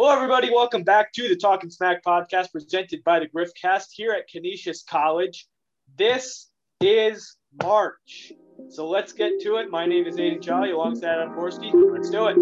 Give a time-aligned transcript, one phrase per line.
[0.00, 0.48] Hello, everybody.
[0.48, 5.48] Welcome back to the Talking Smack podcast presented by the Griffcast here at Canisius College.
[5.96, 8.32] This is March.
[8.68, 9.72] So let's get to it.
[9.72, 11.72] My name is Aiden Jolly alongside Adam Forsky.
[11.74, 12.36] Let's do it.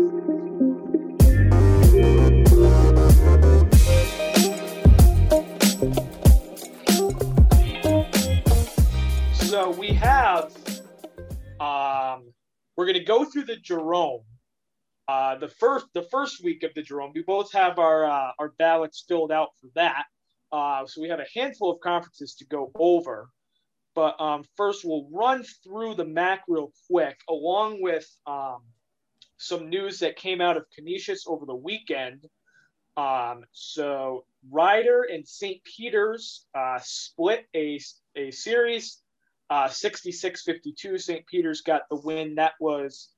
[9.47, 10.54] So we have,
[11.59, 12.35] um,
[12.77, 14.25] we're going to go through the Jerome
[15.09, 17.12] uh, the first the first week of the Jerome.
[17.15, 20.05] We both have our uh, our ballots filled out for that.
[20.52, 23.28] Uh, so we have a handful of conferences to go over.
[23.95, 28.59] But um, first, we'll run through the MAAC real quick, along with um,
[29.38, 32.27] some news that came out of Canisius over the weekend.
[32.97, 35.62] Um, so Rider and St.
[35.64, 37.80] Peter's uh, split a,
[38.16, 39.02] a series,
[39.50, 41.00] uh, 66-52.
[41.00, 41.27] St.
[41.27, 42.34] Peter's got the win.
[42.36, 43.11] That was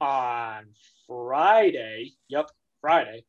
[0.00, 0.66] on
[1.10, 2.12] Friday.
[2.28, 2.50] Yep,
[2.80, 3.24] Friday.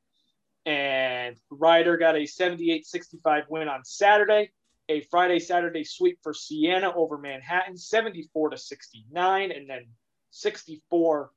[0.67, 4.51] And Rider got a 78 65 win on Saturday.
[4.89, 9.85] A Friday Saturday sweep for Siena over Manhattan, 74 to 69, and then
[10.29, 11.31] 64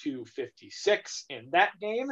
[0.00, 2.08] to 56 in that game.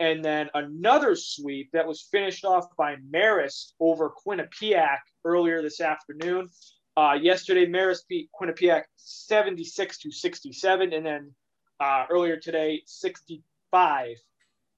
[0.00, 6.48] And then another sweep that was finished off by Marist over Quinnipiac earlier this afternoon.
[6.96, 11.34] Uh, yesterday, Marist beat Quinnipiac 76 to 67, and then
[11.80, 14.16] uh, earlier today, 65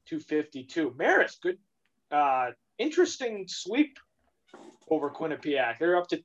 [0.06, 0.90] to 52.
[0.98, 1.58] Marist, good,
[2.10, 3.98] uh, interesting sweep
[4.90, 5.78] over Quinnipiac.
[5.78, 6.22] They're up to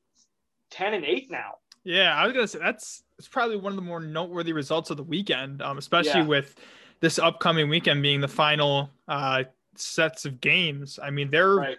[0.71, 1.55] 10 and 8 now.
[1.83, 4.97] Yeah, I was gonna say that's it's probably one of the more noteworthy results of
[4.97, 6.25] the weekend, um, especially Yeah.
[6.25, 6.55] with
[6.99, 9.43] this upcoming weekend being the final uh,
[9.75, 10.97] sets of games.
[11.01, 11.77] I mean, they're Right.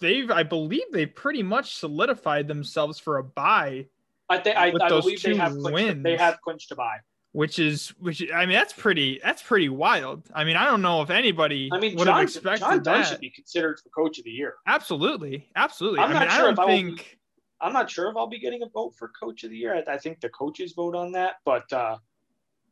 [0.00, 3.86] they've I believe they pretty much solidified themselves for a bye,
[4.28, 6.02] I think I, I believe they have clinched, wins.
[6.04, 6.98] they have clinched to bye.
[7.32, 10.28] Which is which I mean that's pretty that's pretty wild.
[10.34, 13.00] I mean, I don't know if anybody I mean, would have John, expected John Dunn
[13.00, 13.08] that.
[13.08, 14.54] should be considered for coach of the year.
[14.66, 16.00] Absolutely, absolutely.
[16.00, 17.18] I'm I not mean, sure I don't if I be- think.
[17.60, 19.74] I'm not sure if I'll be getting a vote for coach of the year.
[19.74, 21.96] I, I think the coaches vote on that, but uh,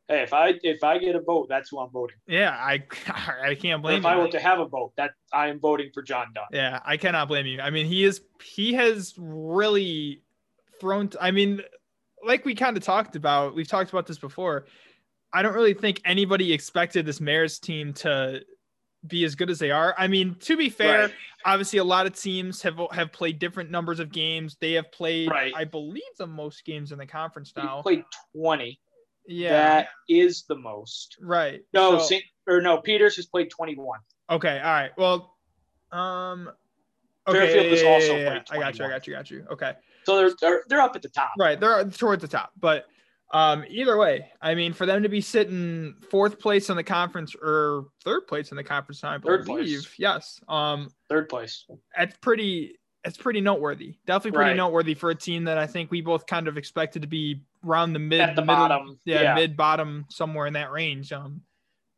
[0.07, 2.15] hey, if I if I get a vote, that's who I'm voting.
[2.27, 2.83] Yeah, I
[3.43, 4.09] I can't blame if you.
[4.09, 6.45] I were to have a vote, that I am voting for John Dunn.
[6.51, 7.59] Yeah, I cannot blame you.
[7.59, 10.21] I mean, he is he has really
[10.79, 11.09] thrown.
[11.19, 11.61] I mean,
[12.25, 14.65] like we kind of talked about, we've talked about this before.
[15.33, 18.43] I don't really think anybody expected this Mariners team to
[19.05, 19.93] be as good as they are.
[19.97, 21.13] I mean, to be fair, Right.
[21.45, 24.57] obviously a lot of teams have have played different numbers of games.
[24.59, 25.53] They have played, Right.
[25.55, 27.81] I believe, the most games in the conference now.
[27.81, 28.03] played
[28.35, 28.79] 20.
[29.29, 31.17] Yeah, That is the most.
[31.21, 31.61] right.
[31.73, 33.99] No, So- Saint, or no, Peters has played 21.
[34.29, 34.57] Okay.
[34.59, 34.91] All right.
[34.97, 35.37] Well,
[35.91, 36.49] um,
[37.27, 37.37] okay.
[37.39, 38.85] Fairfield yeah, yeah, also yeah, played I got you.
[38.85, 39.13] I got you.
[39.13, 39.45] I got you.
[39.51, 39.73] Okay.
[40.07, 41.31] So they're they're, they're up at the top.
[41.37, 41.59] Right.
[41.59, 42.51] They're towards the top.
[42.57, 42.85] But
[43.33, 47.35] um, either way, I mean, for them to be sitting fourth place in the conference
[47.35, 49.39] or third place in the conference, I believe.
[49.39, 49.89] Third place.
[49.99, 50.39] Yes.
[50.47, 51.65] Um, Third place.
[51.97, 52.79] it's pretty.
[53.03, 53.95] It's pretty noteworthy.
[54.05, 54.57] Definitely pretty Right.
[54.57, 57.93] noteworthy for a team that I think we both kind of expected to be around
[57.93, 59.35] the mid, At the middle, bottom, yeah, yeah.
[59.35, 61.13] mid bottom, somewhere in that range.
[61.13, 61.41] Um,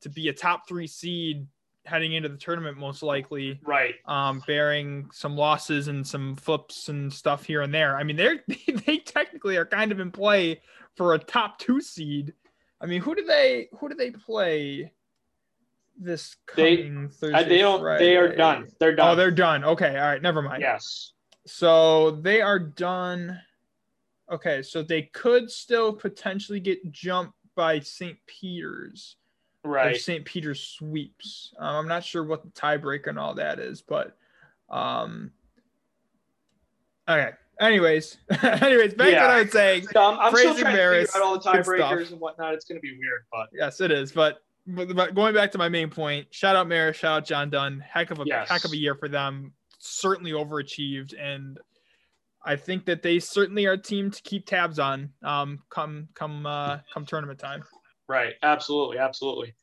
[0.02, 1.48] to be a top three seed
[1.90, 3.96] heading into the tournament, most likely Right.
[4.06, 7.98] um, bearing some losses and some flips and stuff here and there.
[7.98, 8.44] I mean, they're
[8.86, 10.62] they technically are kind of in play
[10.96, 12.34] for a top two seed.
[12.82, 14.92] I mean, who do they who do they play
[16.00, 17.50] this They- coming Thursday?
[17.50, 17.84] They don't.
[18.00, 18.68] They are done.
[18.80, 19.10] They're done.
[19.12, 19.64] Oh, they're done.
[19.66, 20.62] Okay, all right, never mind.
[20.62, 21.14] yes.
[21.46, 23.40] So they are done.
[24.32, 28.18] Okay, so they could still potentially get jumped by St.
[28.28, 29.16] Peter's
[29.64, 29.96] Right.
[29.96, 30.24] if St.
[30.26, 31.54] Peter sweeps.
[31.60, 34.16] Um, I'm not sure what the tiebreaker and all that is, but
[34.70, 35.32] um,
[37.08, 37.32] okay.
[37.60, 39.88] Anyways, anyways, back to what I was saying.
[39.92, 42.54] So I'm, I'm still Crazy trying to figure out all the tiebreakers and whatnot.
[42.54, 44.14] It's going to be weird, but Yes, it is.
[44.14, 47.50] But, but but going back to my main point, shout out Maris, shout out John
[47.50, 47.84] Dunn.
[47.86, 48.48] Heck of a Yes.
[48.48, 49.52] heck of a year for them.
[49.80, 51.60] Certainly overachieved, and
[52.46, 55.12] I think that they certainly are a team to keep tabs on.
[55.22, 57.64] Um, come come uh come tournament time.
[58.10, 58.34] Right.
[58.44, 58.98] Absolutely.
[58.98, 59.54] Absolutely.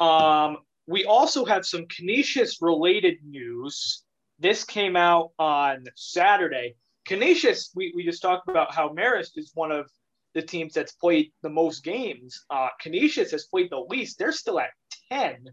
[0.00, 4.02] Um, we also have some Canisius related news.
[4.40, 6.74] This came out on Saturday.
[7.06, 9.88] Canisius, we, we just talked about how Marist is one of
[10.34, 12.44] the teams that's played the most games.
[12.50, 14.18] Uh, Canisius has played the least.
[14.18, 14.70] They're still at
[15.12, 15.46] 10.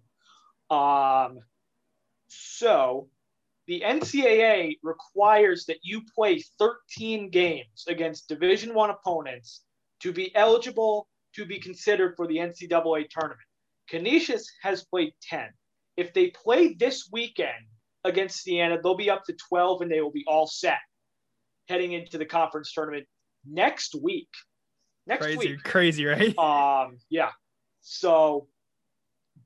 [0.70, 1.40] Um,
[2.28, 3.10] so
[3.68, 9.64] the NCAA requires that you play 13 games against Division One opponents
[10.02, 13.40] to be eligible to be considered for the NCAA tournament.
[13.90, 15.48] Canisius has played 10.
[15.96, 17.66] If they play this weekend
[18.04, 20.80] against Siena, they'll be up to 12 and they will be all set
[21.70, 23.06] heading into the conference tournament
[23.46, 24.30] next week.
[25.06, 25.64] Next Crazy, week.
[25.64, 26.38] crazy, right?
[26.40, 27.32] Um, yeah.
[27.82, 28.48] So,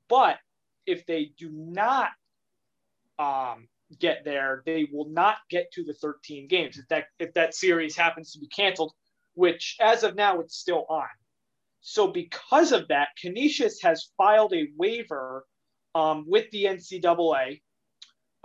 [0.08, 0.38] but
[0.86, 2.08] if they do not
[3.18, 3.68] um,
[4.00, 7.96] get there, they will not get to the 13 games if that if that series
[7.96, 8.92] happens to be canceled,
[9.34, 11.06] which as of now it's still on.
[11.82, 15.44] So because of that, Canisius has filed a waiver
[15.94, 17.60] um, with the NCAA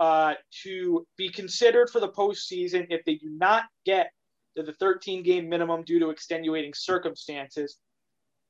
[0.00, 4.10] uh, to be considered for the postseason if they do not get
[4.56, 7.78] to the 13 game minimum due to extenuating circumstances.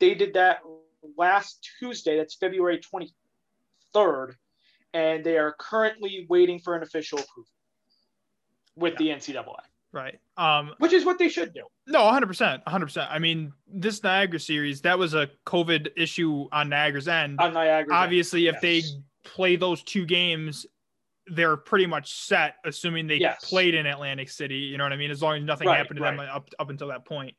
[0.00, 0.60] They did that
[1.16, 2.80] last Tuesday, that's February
[3.94, 4.34] 23rd,
[4.94, 7.50] and they are currently waiting for an official approval
[8.74, 9.16] with yeah.
[9.16, 9.67] the NCAA.
[9.92, 10.18] Right.
[10.36, 11.62] Um, which is what they should do.
[11.86, 12.62] No, 100%.
[12.64, 13.08] 100%.
[13.10, 17.40] I mean, this Niagara series, that was a COVID issue on Niagara's end.
[17.40, 17.94] On Niagara.
[17.94, 18.56] Obviously, end.
[18.56, 18.92] if yes.
[18.92, 20.66] they play those two games,
[21.26, 23.48] they're pretty much set, assuming they yes.
[23.48, 24.56] played in Atlantic City.
[24.56, 25.10] You know what I mean?
[25.10, 26.16] As long as nothing right, happened to right.
[26.16, 27.34] them up, up until that point.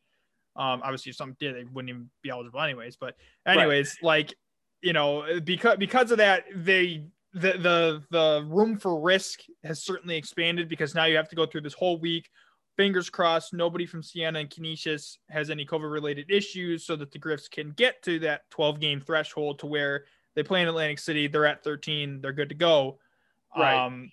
[0.55, 2.97] Um, obviously, if something did, they wouldn't even be eligible anyways.
[2.97, 3.15] But
[3.45, 4.07] anyways, right.
[4.07, 4.33] like
[4.81, 10.17] you know, because because of that, they the the the room for risk has certainly
[10.17, 12.29] expanded because now you have to go through this whole week.
[12.75, 17.19] Fingers crossed, nobody from Siena and Canisius has any COVID related issues, so that the
[17.19, 20.05] Griffs can get to that 12 game threshold to where
[20.35, 22.99] they play in Atlantic City, they're at 13, they're good to go.
[23.55, 23.75] Right.
[23.75, 24.09] Um,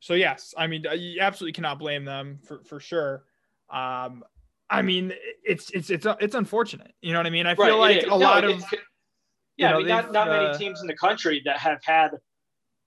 [0.00, 3.24] so yes, I mean you absolutely cannot blame them for for sure.
[3.70, 4.24] Um,
[4.70, 5.12] I mean
[5.44, 6.94] it's it's it's it's unfortunate.
[7.00, 7.46] You know what I mean?
[7.46, 8.64] I feel right, like a no, lot of
[9.56, 12.10] yeah, know, I mean, not not uh, many teams in the country that have had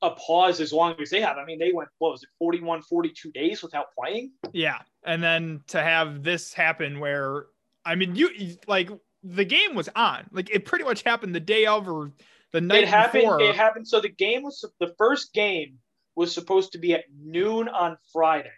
[0.01, 1.37] a pause as long as they have.
[1.37, 4.31] I mean, they went, what was it, 41, 42 days without playing?
[4.53, 4.79] Yeah.
[5.05, 7.47] And then to have this happen where,
[7.85, 8.89] I mean, you like
[9.23, 12.11] the game was on, like it pretty much happened the day of or
[12.53, 13.41] the night it happened, before.
[13.41, 13.87] It happened.
[13.87, 15.77] So the game was, the first game
[16.15, 18.49] was supposed to be at noon on Friday.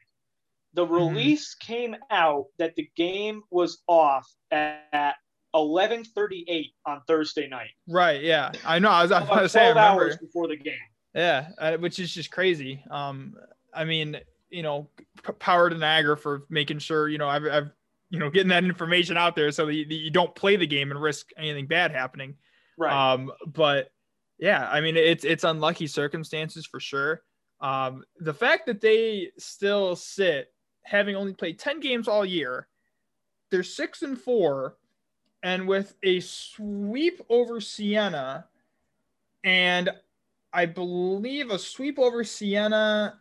[0.74, 0.94] The mm-hmm.
[0.94, 1.74] release mm-hmm.
[1.74, 5.16] came out that the game was off at
[5.54, 7.72] 11:38 on Thursday night.
[7.88, 8.22] Right.
[8.22, 8.90] Yeah, I know.
[8.90, 10.76] I was, I was saying, hours before the game.
[11.14, 12.84] Yeah, uh, which is just crazy.
[12.90, 13.36] Um,
[13.74, 14.18] I mean,
[14.50, 14.88] you know,
[15.24, 17.72] p- power to Niagara for making sure you know I've, I've
[18.10, 20.68] you know getting that information out there so that you, that you, don't play the
[20.68, 22.36] game and risk anything bad happening.
[22.78, 23.14] Right.
[23.14, 23.92] Um, but
[24.40, 27.24] yeah, I mean, it's it's unlucky circumstances for sure.
[27.62, 30.52] Um, the fact that they still sit,
[30.84, 32.68] having only played ten games all year,
[33.50, 34.78] they're six and four,
[35.44, 38.46] and with a sweep over Siena,
[39.44, 39.90] and
[40.54, 43.20] I believe a sweep over Siena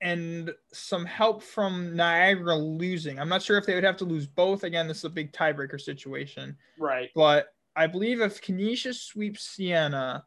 [0.00, 3.18] and some help from Niagara losing.
[3.18, 4.64] I'm not sure if they would have to lose both.
[4.64, 6.56] Again, this is a big tiebreaker situation.
[6.78, 7.10] Right.
[7.14, 10.24] But I believe if Canisius sweeps Siena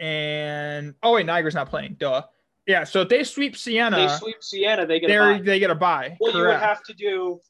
[0.00, 1.96] and oh wait, Niagara's not playing.
[1.98, 2.22] Duh.
[2.66, 5.38] Yeah, so if they sweep Siena, they sweep Siena, they get a bye.
[5.38, 6.16] They get a bye.
[6.18, 6.44] Well, Correct.
[6.44, 7.40] you would have to do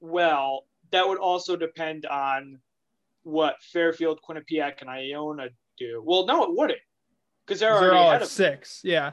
[0.00, 0.66] well.
[0.92, 2.60] That would also depend on
[3.24, 6.02] what Fairfield, Quinnipiac, and Iona do.
[6.06, 6.78] Well, no, it wouldn't
[7.48, 8.80] because they're, they're all at six.
[8.84, 9.12] Yeah.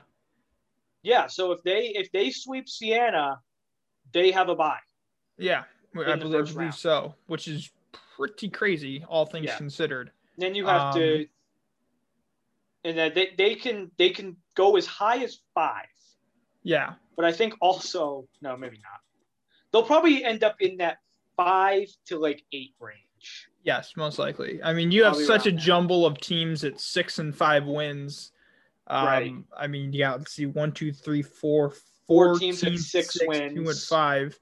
[1.03, 1.27] Yeah.
[1.27, 3.39] So if they if they sweep Siena,
[4.11, 4.77] they have a bye.
[5.37, 5.63] Yeah,
[5.95, 7.71] I believe, believe so, which is
[8.17, 9.57] pretty crazy, all things yeah.
[9.57, 10.11] considered.
[10.37, 11.27] Then you have um, to,
[12.83, 15.87] and then they, they can they can go as high as five.
[16.63, 16.93] Yeah.
[17.15, 18.99] But I think also no, maybe not.
[19.71, 20.97] They'll probably end up in that
[21.37, 23.49] five to like eight range.
[23.65, 24.61] Yes, most likely.
[24.63, 28.31] I mean, you have such a jumble of teams at six and five wins.
[28.85, 29.33] Um, right.
[29.57, 33.13] I mean, yeah, let's see, one, two, three, four, four, four teams, teams at six,
[33.15, 33.55] six wins.
[33.55, 34.39] Two and five.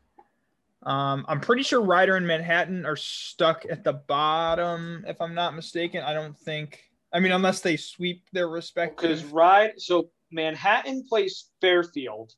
[0.83, 5.55] Um, I'm pretty sure Rider and Manhattan are stuck at the bottom, if I'm not
[5.55, 6.03] mistaken.
[6.03, 6.83] I don't think.
[7.13, 9.09] I mean, unless they sweep their respective.
[9.09, 12.33] Because Ride, so Manhattan plays Fairfield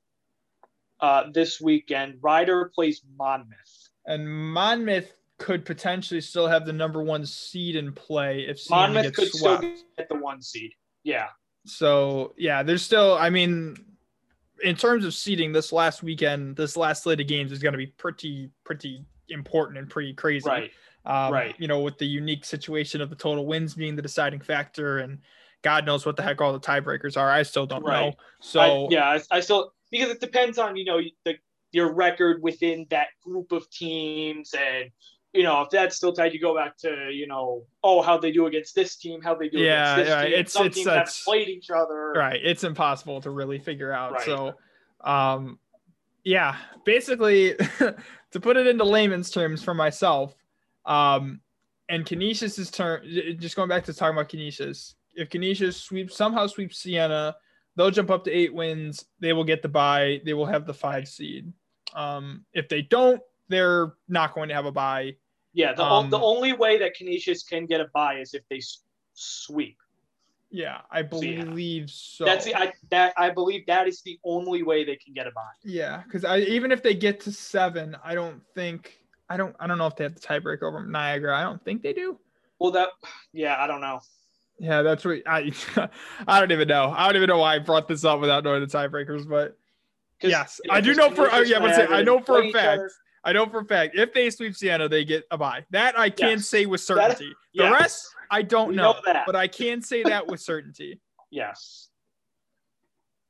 [1.00, 2.20] uh, this weekend.
[2.22, 3.90] Rider plays Monmouth.
[4.06, 9.04] And Monmouth could potentially still have the number one seed in play if Siena Monmouth
[9.04, 9.64] gets could swept.
[9.64, 10.72] still get the one seed.
[11.04, 11.28] Yeah.
[11.66, 13.16] So yeah, there's still.
[13.16, 13.76] I mean,
[14.64, 17.78] in terms of seeding, this last weekend, this last slate of games is going to
[17.78, 20.48] be pretty pretty important and pretty crazy.
[20.48, 20.72] Right.
[21.06, 21.56] Um, right.
[21.60, 25.20] You know, with the unique situation of the total wins being the deciding factor, and
[25.62, 27.30] God knows what the heck all the tiebreakers are.
[27.30, 28.08] I still don't right.
[28.08, 28.14] know.
[28.42, 31.36] So I, yeah, I, I still because it depends on you know the
[31.72, 34.90] your record within that group of teams and
[35.36, 38.32] you know, if that's still tied, you go back to, you know, oh, how they
[38.32, 40.40] do against this team, how they do yeah, against this yeah, team.
[40.40, 42.14] It's, Some it's, teams have played each other.
[42.16, 42.40] Right.
[42.42, 44.14] It's impossible to really figure out.
[44.14, 44.22] Right.
[44.24, 44.54] So,
[45.02, 45.60] um,
[46.24, 47.56] yeah, basically,
[48.32, 50.34] to put it into layman's terms for myself,
[50.86, 51.42] um,
[51.90, 53.04] and Canisius's turn,
[53.40, 57.36] just going back to talking about Canisius, if Canisius sweeps somehow sweeps Siena,
[57.76, 59.06] they'll jump up to eight wins.
[59.20, 60.22] They will get the bye.
[60.26, 61.52] They will have the five seed.
[61.94, 65.16] Um, if they don't, they're not going to have a bye.
[65.56, 68.60] Yeah, the, um, the only way that Canisius can get a bye is if they
[69.14, 69.78] sweep.
[70.52, 71.44] Yeah, I So, yeah.
[71.46, 72.26] believe so.
[72.26, 75.32] That's the I that I believe that is the only way they can get a
[75.32, 75.42] bye.
[75.64, 79.66] Yeah, because I even if they get to seven, I don't think I don't I
[79.66, 81.38] don't know if they have the tiebreaker over Niagara.
[81.38, 82.20] I don't think they do.
[82.60, 82.90] Well, that
[83.32, 84.02] yeah, I don't know.
[84.60, 85.52] Yeah, that's what I
[86.28, 86.94] I don't even know.
[86.96, 89.58] I don't even know why I brought this up without knowing the tiebreakers, but
[90.22, 92.80] Yes, you I do know for- oh, yeah, but say- I know for a fact.
[92.80, 92.92] other.
[93.26, 95.66] I know for a fact if they sweep Seattle, they get a bye.
[95.72, 96.48] That I can Yes.
[96.48, 97.34] say with certainty.
[97.56, 97.72] the yes.
[97.74, 99.24] rest I don't We know, know that.
[99.26, 101.00] but I can say that with certainty.
[101.32, 101.90] Yes.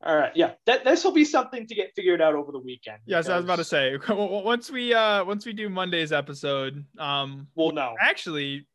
[0.04, 0.32] All right.
[0.36, 0.52] Yeah.
[0.68, 3.00] That this will be something to get figured out over the weekend.
[3.06, 7.48] Yes, I was about to say once we uh once we do Monday's episode, um
[7.56, 7.96] We'll know.
[8.00, 8.68] actually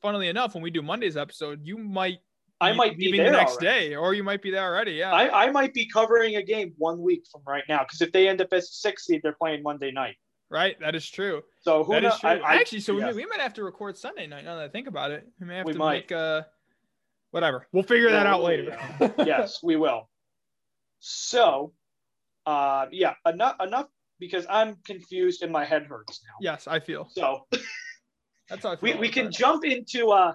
[0.00, 2.20] funnily enough, when we do Monday's episode, you might
[2.60, 3.88] I might be there the next already.
[3.90, 4.92] day, or you might be there already.
[4.92, 8.12] Yeah, I, I might be covering a game one week from right now because if
[8.12, 10.14] they end up as a six seed, they're playing Monday night.
[10.52, 10.78] Right.
[10.80, 11.42] That is true.
[11.62, 12.14] So who That knows?
[12.14, 12.30] is true.
[12.30, 13.06] I, I- Actually, so we, yeah.
[13.08, 14.44] may, we might have to record Sunday night.
[14.44, 15.94] Now that I think about it, we may have We to might.
[16.10, 16.42] make uh
[17.32, 17.66] whatever.
[17.72, 18.78] We'll figure that out later.
[19.18, 20.08] yes, we will.
[21.00, 21.72] So,
[22.46, 23.86] uh, yeah, enough enough
[24.18, 26.34] because I'm confused and my head hurts now.
[26.40, 27.08] yes, I feel.
[27.10, 27.46] So
[28.48, 29.32] That's how we, all we can time.
[29.32, 30.34] jump into uh,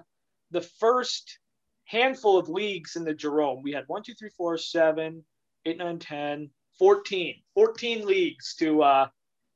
[0.50, 1.38] the first
[1.84, 3.62] handful of leagues in the Jerome.
[3.62, 5.24] We had one, two, three, four, seven,
[5.64, 7.34] eight, nine, 10, 14.
[7.54, 9.08] 14 leagues to uh,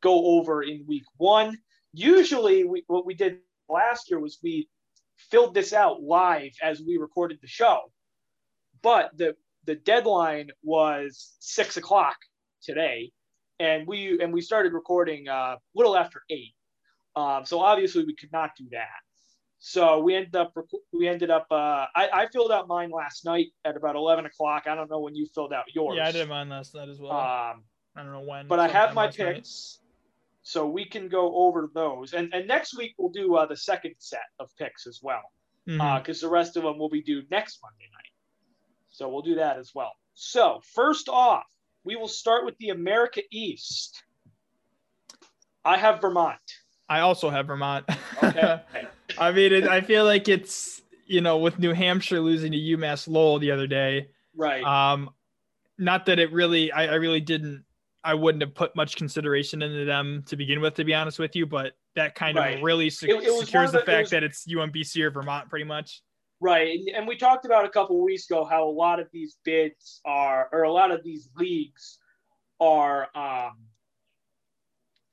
[0.02, 1.56] go over in week one.
[1.92, 4.68] Usually, we, what we did last year was we
[5.16, 7.92] filled this out live as we recorded the show.
[8.82, 12.16] But the, the deadline was six o'clock
[12.62, 13.12] today.
[13.60, 16.54] And we and we started recording uh, a little after eight.
[17.14, 18.88] Um, so obviously we could not do that.
[19.64, 20.52] So we ended up
[20.92, 24.64] we ended up uh, I, I filled out mine last night at about eleven o'clock.
[24.66, 25.96] I don't know when you filled out yours.
[25.96, 27.12] Yeah, I did mine last night as well.
[27.12, 27.62] Um,
[27.94, 28.48] I don't know when.
[28.48, 29.78] but I have my picks,
[30.42, 32.12] so we can go over those.
[32.12, 35.22] And and next week we'll do uh, the second set of picks as well,
[35.98, 38.12] because the rest of them will be due next Monday night.
[38.90, 39.92] So we'll do that as well.
[40.14, 41.44] So first off,
[41.84, 44.02] we will start with the America East.
[45.64, 46.38] I have Vermont.
[46.88, 47.86] I also have Vermont.
[48.22, 48.60] Okay.
[49.18, 53.08] I mean, it, I feel like it's you know with New Hampshire losing to UMass
[53.08, 54.08] Lowell the other day.
[54.36, 54.62] right.
[54.62, 55.10] Um,
[55.78, 57.64] not that it really, I, I really didn't.
[58.04, 61.36] I wouldn't have put much consideration into them to begin with, to be honest with
[61.36, 61.46] you.
[61.46, 62.56] But that kind Right.
[62.56, 65.10] of really sec- It- it secures the, the- it fact was- that it's UMBC or
[65.10, 66.02] Vermont, pretty much.
[66.40, 66.76] Right.
[66.78, 69.36] And, and we talked about a couple of weeks ago how a lot of these
[69.44, 71.98] bids are, or a lot of these leagues
[72.58, 73.58] are um,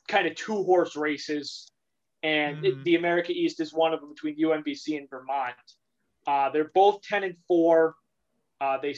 [0.08, 1.72] kind of two horse races.
[2.24, 2.84] And it- Mhm.
[2.84, 5.55] the America East is one of them between UMBC and Vermont.
[6.25, 7.96] Uh, they're both 10 and 4.
[8.60, 8.96] Uh, they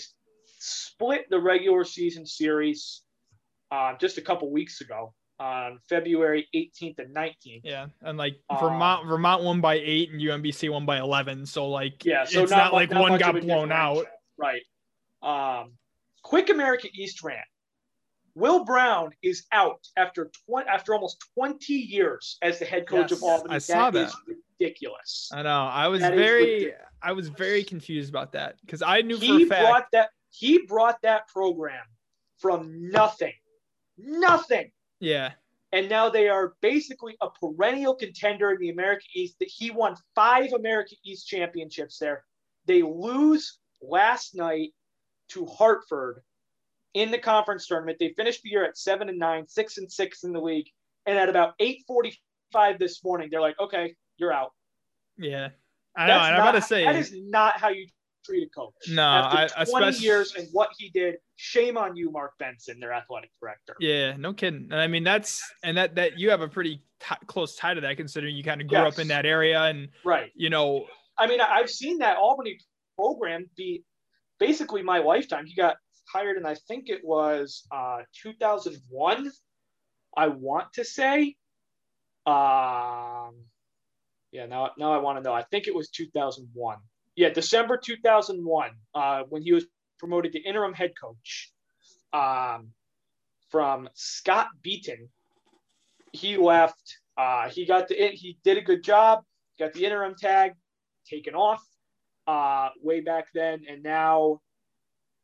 [0.58, 3.04] split the regular season series
[3.72, 7.62] uh, just a couple weeks ago on February 18th and 19th.
[7.64, 11.46] Yeah, and like Uh, Vermont, Vermont won by eight and UMBC won by eleven.
[11.46, 14.06] So like, Yeah, so it's not, not, like not one got blown out.
[14.38, 14.62] Right.
[15.24, 15.74] Um,
[16.24, 17.40] quick America East rant.
[18.34, 23.20] Will Brown is out after 20, after almost 20 years as the head coach Yes,
[23.20, 23.56] of Albany.
[23.56, 24.36] I saw that is that.
[24.60, 25.30] ridiculous.
[25.34, 25.50] I know.
[25.50, 26.72] I was That very.
[27.04, 29.68] I was very confused about that because I knew He for a fact.
[29.68, 31.84] brought that he brought that program
[32.38, 33.34] from nothing.
[34.04, 34.72] Nothing.
[35.00, 35.32] yeah,
[35.72, 39.38] And now they are basically a perennial contender in the America East.
[39.40, 42.24] That he won five America East championships there.
[42.66, 44.70] They lose last night
[45.30, 46.22] to Hartford
[46.94, 47.98] in the conference tournament.
[48.00, 50.68] They finished the year at seven and nine, six and six in the league.
[51.06, 54.52] And at about eight forty-five this morning, they're like, "Okay, you're out."
[55.18, 55.50] yeah.
[55.96, 56.14] I know.
[56.14, 57.88] That's I'm about to say, that is not how you
[58.24, 58.74] treat a coach.
[58.90, 62.80] No, After I- 20 especially- years and what he did, shame on you, Mark Benson,
[62.80, 63.76] their athletic director.
[63.80, 64.64] yeah, no kidding.
[64.72, 67.82] And I mean, that's and that that you have a pretty t- close tie to
[67.82, 70.32] that, considering you kind of grew up in that area, and Right.
[70.36, 70.88] you know,
[71.18, 72.60] I mean, I've seen that Albany
[72.96, 73.84] program be
[74.40, 75.46] basically my lifetime.
[75.46, 75.78] He got
[76.12, 79.32] hired and I think it was uh, 2001,
[80.18, 81.36] I want to say.
[82.26, 83.46] Um,
[84.32, 85.34] yeah, now, now I want to know.
[85.34, 86.78] I think it was 2001.
[87.22, 89.68] Yeah, December 2001, uh, when he was
[90.00, 91.52] promoted to interim head coach
[92.14, 92.70] um,
[93.52, 95.08] from Scott Beeten.
[96.14, 96.82] He left.
[97.16, 99.24] Uh, he got the he did a good job.
[99.60, 100.54] Got the interim tag
[101.08, 101.64] taken off
[102.26, 104.42] uh, way back then, and now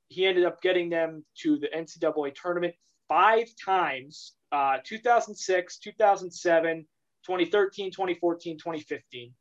[0.10, 2.76] he ended up getting them to the NCAA tournament
[3.08, 6.86] five times: uh, 2006, 2007,
[7.26, 9.34] 2013, 2014, 2015.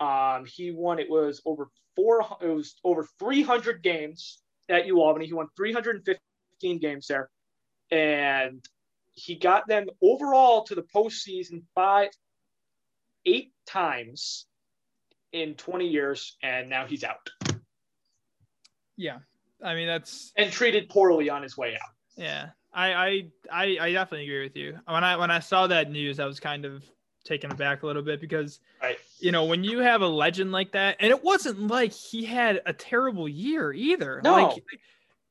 [0.00, 0.98] Um, he won.
[0.98, 2.24] It was over four.
[2.40, 5.26] It was over 300 games at U Albany.
[5.26, 7.28] He won 315 games there,
[7.90, 8.64] and
[9.12, 12.08] he got them overall to the postseason five,
[13.26, 14.46] eight times
[15.32, 17.28] in 20 years, and now he's out.
[18.96, 19.18] Yeah,
[19.62, 21.90] I mean that's and treated poorly on his way out.
[22.16, 24.78] Yeah, I I I, I definitely agree with you.
[24.86, 26.84] When I when I saw that news, I was kind of
[27.24, 28.96] taken aback a little bit because right.
[29.18, 32.60] you know when you have a legend like that, and it wasn't like he had
[32.66, 34.20] a terrible year either.
[34.24, 34.32] No.
[34.32, 34.64] Like,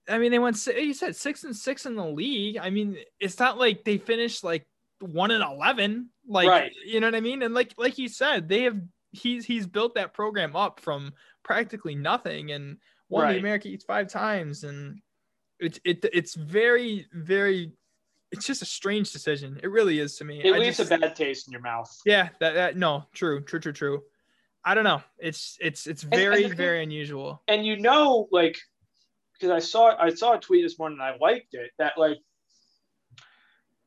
[0.07, 0.65] I mean, they went.
[0.67, 2.57] You said six and six in the league.
[2.57, 4.67] I mean, it's not like they finished like
[4.99, 6.09] one and eleven.
[6.27, 6.71] Like, right.
[6.85, 7.41] you know what I mean?
[7.43, 8.79] And like like you said, they have
[9.11, 12.77] he's he's built that program up from practically nothing and
[13.09, 13.33] won Right.
[13.33, 15.01] the America East five times, and
[15.59, 17.73] it's it it's very very.
[18.31, 19.59] It's just a strange decision.
[19.63, 20.41] It really is to me.
[20.43, 21.89] It I leaves just- a bad taste in your mouth.
[22.05, 24.03] yeah, that, that no, true, true, true, true.
[24.63, 25.01] I don't know.
[25.17, 27.41] It's it's it's very the thing- very unusual.
[27.47, 28.57] And you know, like,
[29.33, 32.17] because I saw I saw a tweet this morning and I liked it that like,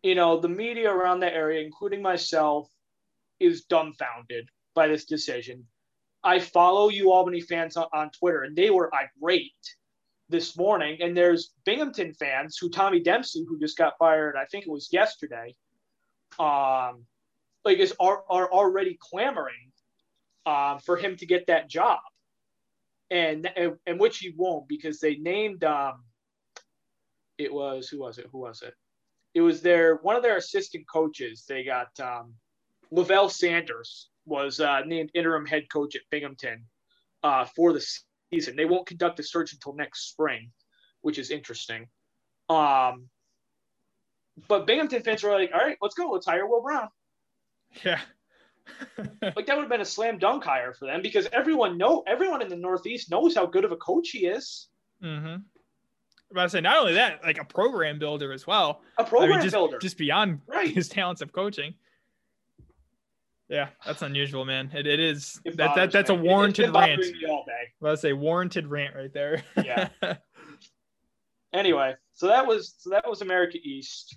[0.02, 2.68] you know, the media around the area, including myself,
[3.38, 5.66] is dumbfounded by this decision.
[6.24, 9.52] I follow you Albany fans on, on Twitter, and they were irate
[10.32, 10.98] this morning.
[11.00, 14.88] And there's Binghamton fans who Tommy Dempsey, who just got fired, I think it was
[14.90, 15.54] yesterday,
[16.40, 17.04] um,
[17.64, 19.70] like is are, are already clamoring
[20.46, 22.00] um, for him to get that job,
[23.10, 26.02] and, and and which he won't because they named um,
[27.38, 28.26] it was who was it?
[28.32, 28.74] Who was it?
[29.34, 31.44] It was their one of their assistant coaches.
[31.48, 32.34] They got um,
[32.90, 36.64] Levell Sanders was uh, named interim head coach at Binghamton
[37.22, 37.84] uh, for the
[38.32, 38.56] season.
[38.56, 40.50] They won't conduct the search until next spring,
[41.02, 41.86] which is interesting.
[42.48, 43.08] Um,
[44.48, 46.10] but Binghamton fans were like, "All right, let's go.
[46.10, 46.88] Let's hire Will Brown."
[47.84, 48.00] Yeah.
[49.20, 52.40] Like that would have been a slam dunk hire for them because everyone know everyone
[52.42, 54.68] in the Northeast knows how good of a coach he is.
[55.02, 55.36] mm-hmm.
[56.38, 58.80] I say not only that, like a program builder as well.
[58.98, 59.78] A program I mean, just, builder.
[59.78, 60.68] just beyond Right.
[60.70, 61.74] his talents of coaching.
[63.52, 64.70] Yeah, that's unusual, man.
[64.74, 66.20] It, it is It that, that that's a me.
[66.20, 67.04] It's warranted rant.
[67.82, 69.42] Let's say warranted rant right there.
[69.62, 69.88] Yeah.
[71.54, 74.16] Anyway, so that was so that was America East.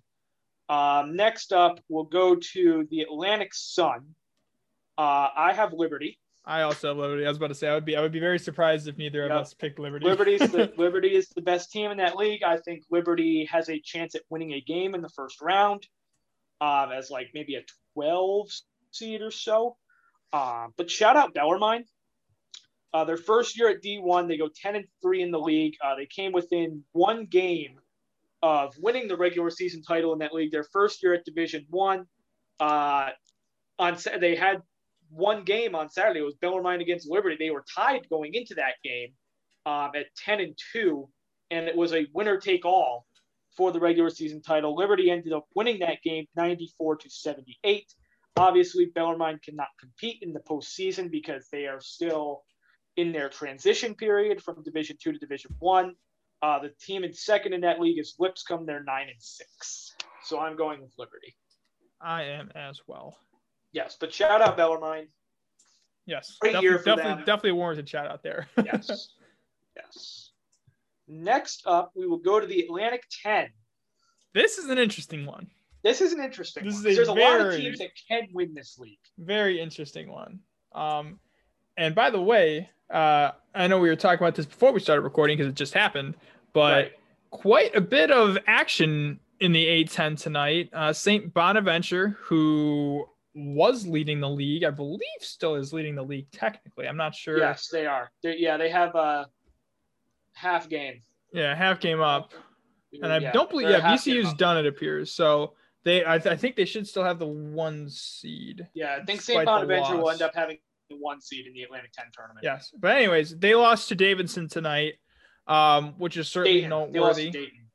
[0.70, 4.06] Um, next up, we'll go to the Atlantic Sun.
[4.98, 6.18] Uh, I have Liberty.
[6.46, 7.26] I also have Liberty.
[7.26, 9.26] I was about to say I would be I would be very surprised if neither
[9.26, 10.06] of us picked Liberty.
[10.06, 12.44] Liberty's the Liberty is the best team in that league.
[12.44, 15.86] I think Liberty has a chance at winning a game in the first round,
[16.62, 17.64] um, as like maybe a
[17.96, 18.48] 12
[18.96, 19.78] seed or so.
[20.34, 21.86] Uh, but shout out Bellarmine.
[22.94, 25.74] Uh, their first year at D1, they go 10 and three in the league.
[25.84, 27.80] Uh, they came within one game
[28.42, 30.52] of winning the regular season title in that league.
[30.52, 32.06] Their first year at Division One.
[32.60, 33.10] Uh,
[33.78, 34.62] on they had
[35.10, 36.22] one game on Saturday.
[36.22, 37.36] It was Bellarmine against Liberty.
[37.38, 39.10] They were tied going into that game
[39.66, 41.10] um, at 10 and 2,
[41.52, 43.06] and it was a winner take all
[43.58, 44.76] for the regular season title.
[44.76, 47.94] Liberty ended up winning that game 94 to 78.
[48.38, 52.44] Obviously, Bellarmine cannot compete in the postseason because they are still
[52.98, 55.96] in their transition period from Division Two to Division One.
[56.42, 58.66] Uh, the team in second in that league is Lipscomb.
[58.66, 59.96] They're nine and six.
[60.24, 61.36] So I'm going with Liberty.
[62.02, 63.18] I am as well.
[63.72, 65.08] Yes, but shout out Bellarmine.
[66.06, 66.38] Yes.
[66.40, 67.20] Great definitely, definitely, them.
[67.20, 68.48] definitely a warranted shout out there.
[68.64, 69.10] Yes.
[69.76, 70.32] yes.
[71.08, 73.50] Next up, we will go to the Atlantic 10.
[74.34, 75.48] this is an interesting one.
[75.86, 76.88] This is an interesting This one.
[76.88, 78.98] is a There's a lot of teams that can win this league.
[79.20, 80.40] Very interesting one.
[80.74, 81.20] Um,
[81.78, 85.04] and by the way, uh, I know we were talking about this before we started
[85.04, 86.16] recording because it just happened,
[86.54, 86.92] but Right.
[87.30, 90.70] quite a bit of action in the A10 tonight.
[90.74, 91.32] Uh, St.
[91.32, 96.88] Bonaventure, who was leading the league, I believe still is leading the league technically.
[96.88, 97.38] I'm not sure.
[97.38, 98.12] Yes, they are.
[98.24, 99.28] They're, yeah, they have a
[100.34, 101.04] half game.
[101.32, 102.34] Yeah, half game up.
[103.04, 105.12] And I Yeah, don't believe, yeah, a half game VCU's done, it appears.
[105.12, 105.54] So
[105.86, 108.68] they, I, th- I think they should still have the one seed.
[108.74, 109.46] Yeah, I think St.
[109.46, 110.58] Bonaventure will end up having
[110.90, 112.44] the one seed in the Atlantic 10 tournament.
[112.44, 112.72] Yes.
[112.78, 114.96] But, anyways, they lost to Davidson tonight,
[115.48, 116.92] um, which is certainly Dayton.
[116.92, 117.30] They lost to noteworthy.
[117.32, 117.68] Dayton.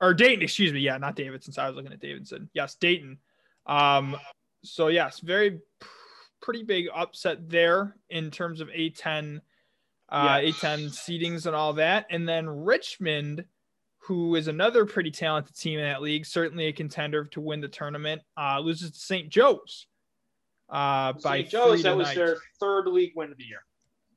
[0.00, 0.80] or Dayton, excuse me.
[0.80, 1.52] Yeah, not Davidson.
[1.52, 2.50] So I was looking at Davidson.
[2.54, 3.18] Yes, Dayton.
[3.66, 4.16] Um,
[4.64, 5.60] so yes, very
[6.40, 9.40] pretty big upset there in terms of A10,
[10.08, 10.56] uh, Yes.
[10.56, 12.06] A10 seedings and all that.
[12.10, 13.44] And then Richmond,
[14.08, 17.68] who is another pretty talented team in that league, certainly a contender to win the
[17.68, 19.28] tournament, uh, loses to St.
[19.28, 19.86] Joe's.
[20.70, 21.50] Uh, by St.
[21.50, 23.60] Joe's, that was their third league win of the year.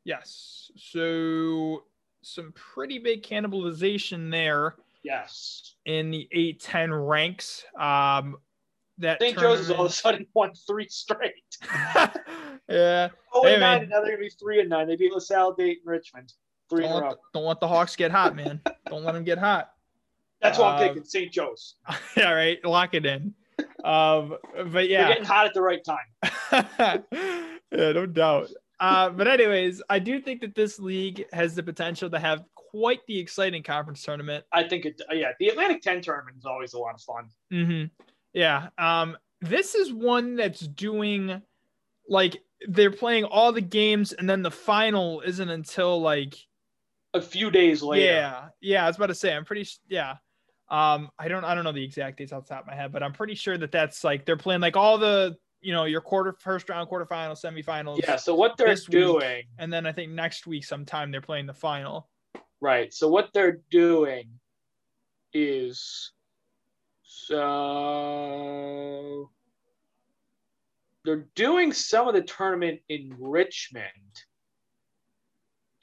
[0.06, 0.72] Yes.
[0.78, 1.84] So
[2.22, 5.76] some pretty big cannibalization there Yes.
[5.86, 7.66] in the A10 ranks.
[7.78, 8.38] Um,
[9.00, 9.38] that St.
[9.38, 11.34] Joe's has all of a sudden won three straight.
[12.70, 13.10] yeah.
[13.34, 13.82] Oh, Hey, and nine, man.
[13.82, 14.88] and now they're going to be three and nine.
[14.88, 16.32] They beat LaSalle, Dayton, Richmond.
[16.70, 17.10] Three Don't in a row.
[17.12, 18.62] the, don't let the Hawks get hot, man.
[18.88, 19.71] don't let them get hot.
[20.42, 21.32] That's why I'm uh, picking St.
[21.32, 21.76] Joe's.
[22.18, 22.64] yeah, right.
[22.66, 23.34] Lock it in.
[23.84, 24.38] Um,
[24.72, 27.04] but yeah, getting hot at the right time.
[27.72, 28.50] yeah, no doubt.
[28.80, 33.00] Uh, but anyways, I do think that this league has the potential to have quite
[33.08, 34.44] the exciting conference tournament.
[34.52, 35.02] I think it.
[35.12, 37.30] Yeah, the Atlantic 10 tournament is always a lot of fun.
[37.54, 37.86] Mm-hmm.
[38.34, 38.70] Yeah.
[38.78, 41.42] Um, this is one that's doing
[42.08, 46.36] like they're playing all the games, and then the final isn't until like
[47.14, 48.06] a few days later.
[48.06, 48.84] Yeah, yeah.
[48.84, 49.68] I was about to say, I'm pretty.
[49.88, 50.16] Yeah.
[50.72, 52.94] Um, I don't, I don't know the exact dates off the top of my head,
[52.94, 56.00] but I'm pretty sure that that's like they're playing like all the, you know, your
[56.00, 58.00] quarter, first round, quarterfinals, semifinals.
[58.02, 58.16] Yeah.
[58.16, 61.54] So what they're doing, week, and then I think next week sometime they're playing the
[61.54, 62.10] final.
[62.62, 62.94] Right.
[62.94, 64.30] So what they're doing
[65.34, 66.14] is
[67.04, 68.10] so
[71.04, 73.86] they're doing some of the tournament in Richmond.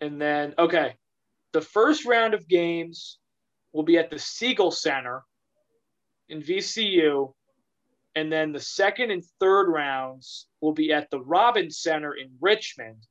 [0.01, 0.95] And then, okay,
[1.53, 3.19] the first round of games
[3.73, 5.25] will be at the Siegel Center
[6.29, 7.33] in VCU.
[8.15, 13.07] And then the second and third rounds will be at the Robins Center in Richmond.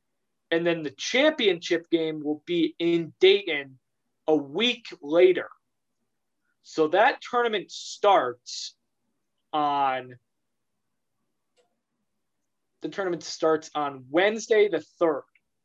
[0.51, 3.79] And then the championship game will be in Dayton
[4.27, 5.49] a week later.
[6.63, 8.75] So that tournament starts
[9.53, 10.17] on
[12.81, 15.21] the tournament starts on Wednesday the 3rd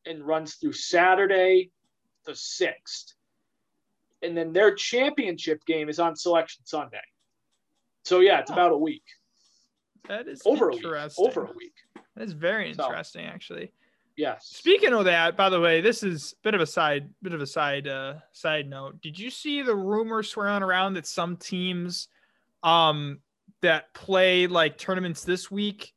[0.07, 1.70] and runs through Saturday
[2.24, 3.14] the 6th.
[4.23, 7.01] And then their championship game is on Selection Sunday.
[8.05, 9.05] So yeah, it's about a week.
[10.09, 10.85] That is over a week.
[11.19, 11.75] Over a week.
[12.17, 13.73] That is very interesting, so, actually.
[14.17, 14.49] Yes.
[14.53, 17.41] Speaking of that, by the way, this is a bit of a side bit of
[17.41, 19.01] a side uh side note.
[19.01, 22.09] Did you see the rumor swirling around that some teams
[22.63, 23.21] um
[23.63, 25.95] that play like tournaments this week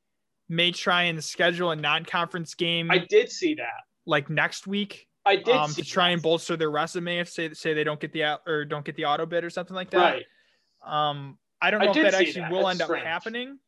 [0.48, 2.92] may try and schedule a non-conference game.
[2.92, 3.84] I did see that.
[4.06, 5.08] Like next week.
[5.26, 6.14] I did um, to try that.
[6.14, 9.06] and bolster their resume if say say they don't get the or don't get the
[9.06, 9.98] auto bid or something like that.
[9.98, 10.26] Right.
[10.86, 12.52] Um, I don't know I if that actually that.
[12.52, 13.02] will That's end strange.
[13.02, 13.60] up happening,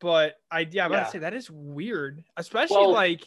[0.00, 0.88] but I yeah.
[0.88, 3.24] I say that is weird, especially well, like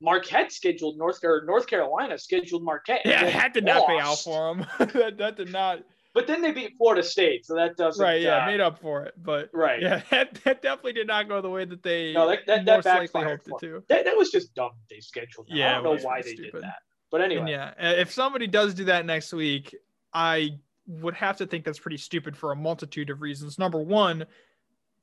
[0.00, 3.02] Marquette scheduled North North Carolina scheduled Marquette.
[3.04, 4.66] Yeah, that did not pay out for them.
[4.78, 5.80] that, that did not.
[6.12, 8.02] But then they beat Florida State, so that doesn't.
[8.02, 9.14] Right, yeah, uh, made up for it.
[9.16, 12.40] But right, yeah, that, that definitely did not go the way that they no, that,
[12.46, 13.84] that, most that likely hoped it to.
[13.88, 14.72] That, that was just dumb.
[14.88, 15.46] They scheduled.
[15.48, 15.54] That.
[15.54, 16.52] Yeah, I don't know why they stupid.
[16.52, 16.80] did that.
[17.10, 19.74] But anyway, and yeah, if somebody does do that next week,
[20.14, 23.58] I would have to think that's pretty stupid for a multitude of reasons.
[23.58, 24.26] Number one,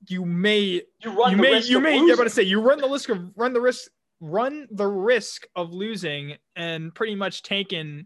[0.07, 2.87] you may you run you may you may yeah, about to say you run the
[2.87, 3.89] risk of run the risk
[4.19, 8.05] run the risk of losing and pretty much taking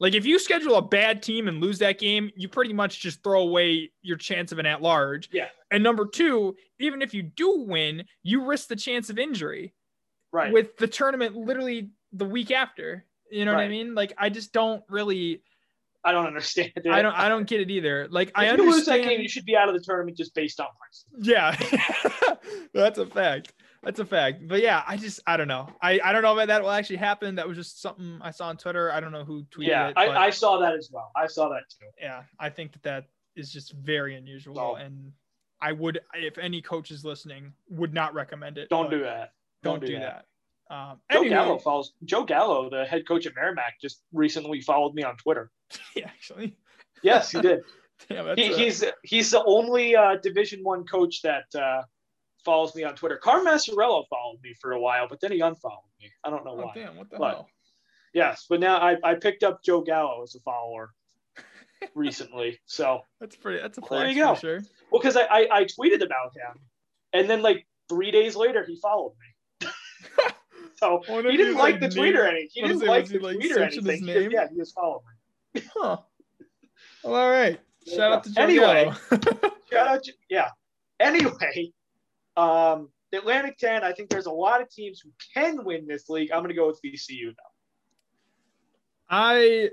[0.00, 3.22] like if you schedule a bad team and lose that game, you pretty much just
[3.22, 5.28] throw away your chance of an at large.
[5.30, 5.48] Yeah.
[5.70, 9.74] And number two, even if you do win, you risk the chance of injury.
[10.32, 10.52] Right.
[10.52, 13.04] With the tournament literally the week after.
[13.30, 13.58] You know right.
[13.58, 13.94] what I mean?
[13.94, 15.42] Like I just don't really
[16.04, 16.86] I don't understand it.
[16.86, 18.08] I don't I don't get it either.
[18.10, 20.16] Like if I you understand lose that game, you should be out of the tournament
[20.16, 21.04] just based on points.
[21.20, 21.56] Yeah.
[22.74, 23.52] That's a fact.
[23.82, 24.46] That's a fact.
[24.46, 25.68] But yeah, I just I don't know.
[25.80, 27.36] I I don't know if that will actually happen.
[27.36, 28.92] That was just something I saw on Twitter.
[28.92, 29.94] I don't know who tweeted yeah, it.
[29.96, 31.10] Yeah, I, I saw that as well.
[31.16, 31.86] I saw that too.
[31.98, 33.04] Yeah, I think that that
[33.36, 34.74] is just very unusual, oh.
[34.74, 35.12] and
[35.62, 38.68] I would, if any coach is listening, would not recommend it.
[38.68, 39.32] Don't do that.
[39.62, 40.00] Don't, don't do, do that.
[40.00, 40.24] that.
[40.70, 44.94] Um, Joe anyway, Gallo follows Joe Gallo, the head coach at Merrimack, just recently followed
[44.94, 45.50] me on Twitter.
[45.94, 46.56] he actually.
[47.02, 47.62] Yes, he did.
[48.08, 48.56] Damn, he, a...
[48.56, 51.82] he's he's the only uh, Division One coach that uh,
[52.44, 53.16] follows me on Twitter.
[53.16, 56.08] Carm Maciariello followed me for a while, but then he unfollowed me.
[56.24, 56.72] I don't know oh, why.
[56.74, 57.48] Damn, what the but, hell?
[58.14, 60.92] Yes, but now I, I picked up Joe Gallo as a follower
[61.94, 62.58] recently.
[62.66, 63.60] So that's pretty.
[63.60, 64.34] That's a flex there you go.
[64.36, 64.60] sure.
[64.92, 66.62] Well, because I, I, I tweeted about him,
[67.12, 69.26] and then like three days later he followed me.
[70.80, 72.48] So he didn't like, like the tweet or anything.
[72.54, 74.06] He didn't like the like tweet or anything.
[74.06, 75.02] He just, yeah, he just followed
[75.54, 75.62] me.
[75.76, 75.98] huh.
[77.04, 77.60] Well, all right.
[77.86, 78.92] Shout out to Joe anyway,
[79.72, 80.04] shout out.
[80.04, 80.48] To, yeah.
[80.98, 81.72] Anyway,
[82.36, 86.08] um, the Atlantic 10, I think there's a lot of teams who can win this
[86.08, 86.30] league.
[86.30, 87.42] I'm going to go with VCU though.
[89.10, 89.70] I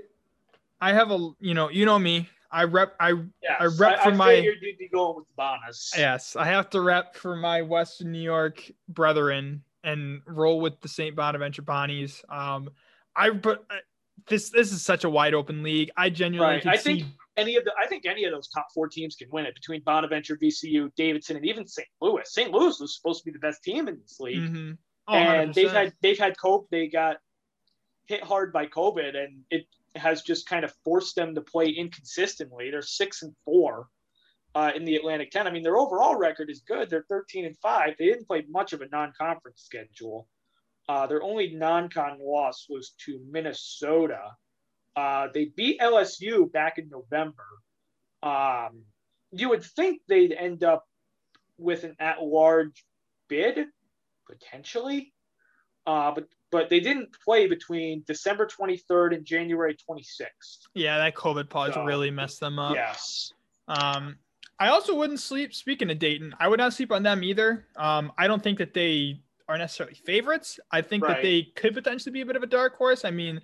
[0.80, 2.28] I have a you know you know me.
[2.50, 3.10] I rep I
[3.42, 5.96] yes, I rep for I my you'd be going with the Bonnies.
[5.96, 10.88] Yes, I have to rep for my Western New York brethren and roll with the
[10.88, 11.14] St.
[11.14, 12.22] Bonaventure Bonnies.
[12.28, 12.70] Um,
[13.14, 13.76] I but uh,
[14.28, 15.90] this this is such a wide open league.
[15.96, 16.66] I genuinely right.
[16.66, 17.00] I see...
[17.00, 19.54] think any of the I think any of those top four teams can win it
[19.54, 21.88] between Bonaventure, VCU, Davidson, and even St.
[22.00, 22.22] Louis.
[22.24, 22.50] St.
[22.50, 24.72] Louis was supposed to be the best team in this league, mm-hmm.
[25.08, 26.68] oh, and they've had they've had cope.
[26.70, 27.16] They got
[28.06, 32.70] hit hard by COVID, and it has just kind of forced them to play inconsistently.
[32.70, 33.88] They're six and four
[34.54, 35.46] uh, in the Atlantic Ten.
[35.46, 36.90] I mean, their overall record is good.
[36.90, 37.94] They're thirteen and five.
[37.98, 40.28] They didn't play much of a non-conference schedule.
[40.88, 44.22] Uh, their only non-con loss was to Minnesota.
[44.96, 47.44] Uh, they beat LSU back in November.
[48.22, 48.84] Um,
[49.30, 50.86] you would think they'd end up
[51.58, 52.84] with an at-large
[53.28, 53.66] bid,
[54.26, 55.12] potentially.
[55.86, 60.66] Uh, but but they didn't play between December 23rd and January 26th.
[60.74, 62.74] Yeah, that COVID pause So, really messed them up.
[62.74, 63.32] Yes.
[63.68, 64.16] Um,
[64.60, 65.54] I also wouldn't sleep.
[65.54, 67.66] Speaking of Dayton, I would not sleep on them either.
[67.76, 70.58] Um, I don't think that they are necessarily favorites.
[70.70, 73.04] I think that they could potentially be a bit of a dark horse.
[73.04, 73.40] I mean,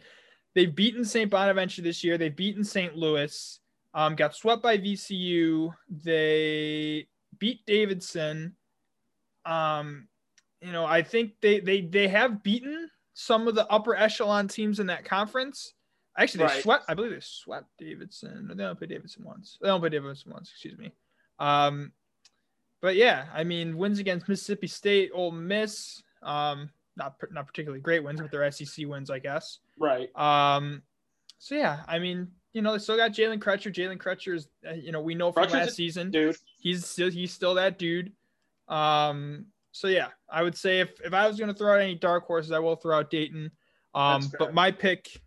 [0.55, 1.31] they've beaten St.
[1.31, 2.19] Bonaventure this year.
[2.19, 2.97] They've beaten St.
[2.97, 3.61] Louis.
[3.95, 5.73] Um, got swept by VCU.
[5.89, 7.07] They
[7.39, 8.57] beat Davidson.
[9.47, 10.09] Um,
[10.61, 14.81] you know, I think they they they have beaten some of the upper echelon teams
[14.81, 15.75] in that conference.
[16.19, 16.63] Actually, they Right.
[16.63, 16.85] swept.
[16.89, 18.49] I believe they swept Davidson.
[18.49, 19.59] They don't play Davidson once.
[19.61, 20.51] They don't play Davidson once.
[20.51, 20.93] Excuse me.
[21.39, 21.93] Um,
[22.81, 26.03] but yeah, I mean, wins against Mississippi State, Ole Miss.
[26.23, 29.59] Um, not not particularly great wins, but they're SEC wins, I guess.
[29.79, 30.11] Right.
[30.17, 30.83] Um,
[31.39, 33.73] so yeah, I mean, you know, they still got Jalen Crutcher.
[33.73, 36.37] Jalen Crutcher is, uh, you know, we know from Crutcher's last season Dude.
[36.59, 38.13] he's still he's still that dude.
[38.69, 42.27] Um, so yeah, I would say if if I was gonna throw out any dark
[42.27, 43.51] horses, I will throw out Dayton.
[43.95, 45.21] Um, but my pick,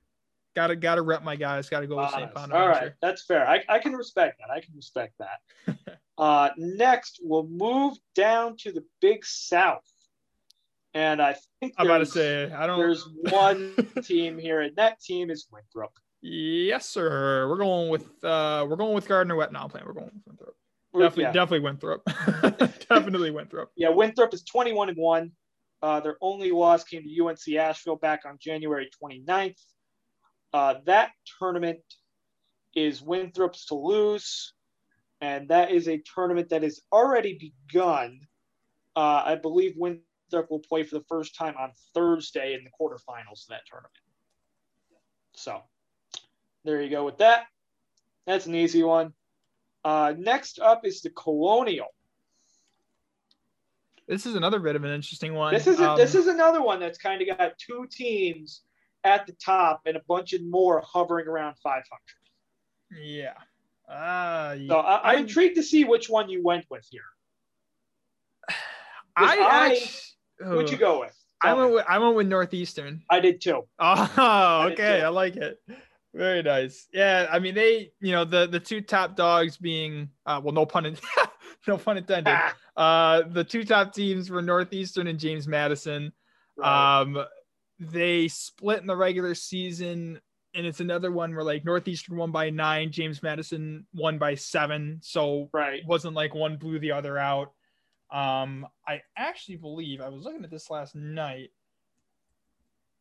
[0.56, 1.70] gotta gotta rep my guys.
[1.70, 2.34] Gotta go with St.
[2.34, 2.56] Bonaventure.
[2.56, 3.48] All right, that's fair.
[3.48, 4.50] I, I can respect that.
[4.50, 5.78] I can respect that.
[6.18, 9.88] uh, next, we'll move down to the Big South,
[10.94, 12.80] and I think I'm about to say I don't.
[12.80, 15.92] there's one team here, and that team is Winthrop.
[16.22, 17.48] Yes, sir.
[17.48, 19.68] We're going with uh we're going with Gardner-Webb now.
[19.68, 19.86] Playing.
[19.86, 20.56] We're going with Winthrop.
[20.94, 21.32] Definitely, yeah.
[21.32, 22.04] definitely Winthrop.
[22.90, 23.72] definitely Winthrop.
[23.76, 25.32] Yeah, Winthrop is 21 and 1.
[25.84, 29.60] Uh, their only loss came to UNC Asheville back on January 29th.
[30.54, 31.82] Uh, that tournament
[32.76, 34.54] is Winthrop's to lose,
[35.22, 38.20] and that is a tournament that has already begun.
[38.96, 43.44] Uh, I believe Winthrop will play for the first time on Thursday in the quarterfinals
[43.44, 43.94] of that tournament.
[45.34, 45.62] So
[46.64, 47.46] there you go with that.
[48.26, 49.14] That's an easy one.
[49.84, 51.88] Uh, next up is the Colonial.
[54.08, 55.54] This is another bit of an interesting one.
[55.54, 58.62] This is a, Um, this is another one that's kind of got two teams
[59.04, 61.84] at the top and a bunch of more hovering around 500.
[63.02, 63.34] yeah.
[63.90, 67.02] Ah, So I, I'm I- intrigued to see which one you went with here.
[69.16, 69.90] I, I- actually,
[70.40, 71.16] Who'd you go with?
[71.44, 71.76] I went me.
[71.76, 73.04] with I went with Northeastern.
[73.10, 73.64] I did too.
[73.80, 75.00] Oh, did okay.
[75.00, 75.06] too.
[75.06, 75.60] I like it.
[76.14, 76.88] Very nice.
[76.94, 80.66] Yeah, I mean they, you know, the the two top dogs being uh well no
[80.66, 80.98] pun in,
[81.68, 82.38] no pun intended.
[82.78, 86.12] Uh the two top teams were Northeastern and James Madison.
[86.58, 87.00] right.
[87.02, 87.18] Um
[87.80, 90.20] they split in the regular season
[90.58, 95.00] and it's another one where like Northeastern won by 9, James Madison won by 7.
[95.04, 95.76] So right.
[95.76, 97.54] it wasn't like one blew the other out.
[98.12, 101.52] Um, I actually believe I was looking at this last night.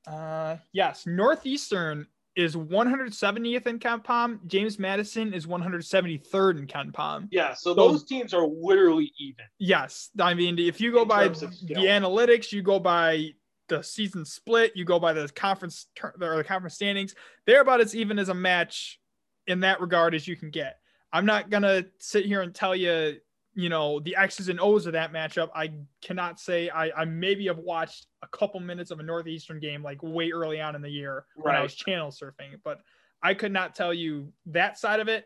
[0.06, 4.46] Uh, yes, Northeastern is 170th in KenPom.
[4.46, 7.28] James Madison is 173rd in KenPom.
[7.30, 7.54] Yeah.
[7.54, 9.46] So So- those teams are literally even.
[9.58, 13.30] Yes, I mean if you go by the analytics, you go by
[13.68, 17.14] the season split, you go by the conference or the conference standings.
[17.46, 19.00] They're about as even as a match
[19.46, 20.78] in that regard as you can get.
[21.12, 23.16] I'm not gonna sit here and tell you,
[23.54, 25.50] you know, the X's and O's of that matchup.
[25.54, 26.68] I cannot say.
[26.68, 30.60] I, I maybe have watched a couple minutes of a Northeastern game like way early
[30.60, 32.80] on in the year when I was channel surfing, but
[33.22, 35.24] I could not tell you that side of it.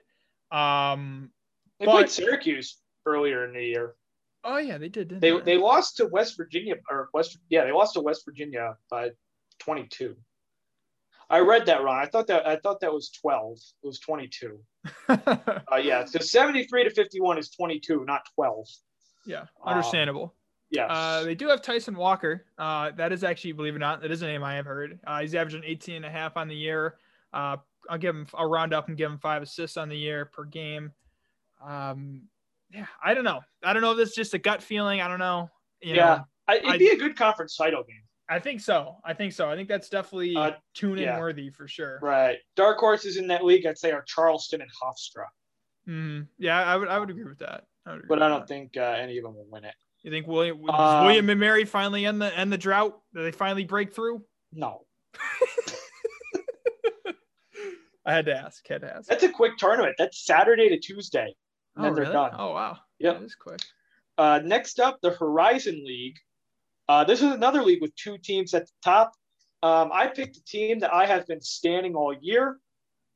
[0.52, 1.30] Um,
[1.78, 2.76] They But- played Syracuse
[3.06, 3.94] earlier in the year.
[4.44, 5.08] Oh yeah, they did.
[5.08, 8.76] Didn't They they lost to West Virginia or West yeah they lost to West Virginia
[8.90, 9.10] by
[9.60, 10.16] 22.
[11.28, 11.96] I read that wrong.
[11.96, 13.58] I thought that I thought that was 12.
[13.82, 14.58] It was 22.
[15.08, 18.66] Uh, yeah, so 73 to 51 is 22, not 12.
[19.26, 20.34] yeah, Um, understandable.
[20.70, 20.88] Yes.
[20.90, 22.46] Uh, they do have Tyson Walker.
[22.58, 24.98] Uh, that is actually, believe it or not, that is a name I have heard.
[25.06, 26.96] Uh, he's averaging 18 and a half on the year.
[27.32, 27.56] Uh,
[27.88, 30.44] I'll give him, I'll round up and give him five assists on the year per
[30.44, 30.92] game.
[31.64, 32.22] Um,
[32.72, 33.40] yeah, I don't know.
[33.64, 35.00] I don't know if this is just a gut feeling.
[35.00, 35.50] I don't know.
[35.82, 36.04] You Yeah.
[36.16, 38.02] know, I, it'd I- be a good conference title game.
[38.28, 38.96] I think so.
[39.04, 39.50] I think so.
[39.50, 41.18] I think that's definitely Uh, tune in yeah.
[41.18, 41.98] worthy for sure.
[42.00, 42.38] Right.
[42.54, 45.24] Dark horses in that league, I'd say, are Charleston and Hofstra,
[45.88, 46.28] Mhm.
[46.38, 47.64] Yeah, I would, I would agree with that.
[47.86, 48.48] I agree but I don't that.
[48.48, 49.74] think uh, any of them will win it.
[50.02, 53.00] You think William, Um, William and Mary finally end the end the drought?
[53.14, 54.24] Do they finally break through?
[54.52, 54.86] No.
[58.06, 58.66] I had to ask.
[58.68, 59.08] Had to ask.
[59.08, 59.96] That's a quick tournament.
[59.98, 61.34] That's Saturday to Tuesday.
[61.76, 62.12] And Oh, then they're really?
[62.14, 62.30] done.
[62.36, 62.78] Oh, wow.
[62.98, 63.18] Yep.
[63.18, 63.60] That is quick.
[64.18, 66.18] Uh, next up, the Horizon League.
[66.88, 69.12] Uh, this is another league with two teams at the top.
[69.62, 72.58] Um, I picked a team that I have been standing all year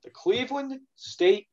[0.03, 1.49] the Cleveland State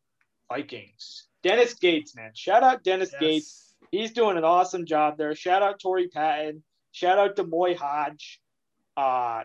[0.50, 1.28] Vikings.
[1.42, 2.32] Dennis Gates, man.
[2.36, 3.74] Shout out Dennis Gates.
[3.92, 5.34] He's doing an awesome job there.
[5.36, 6.62] Shout out Torrey Patton.
[6.92, 8.42] Shout out to Moy Hodge.
[8.98, 9.44] Uh,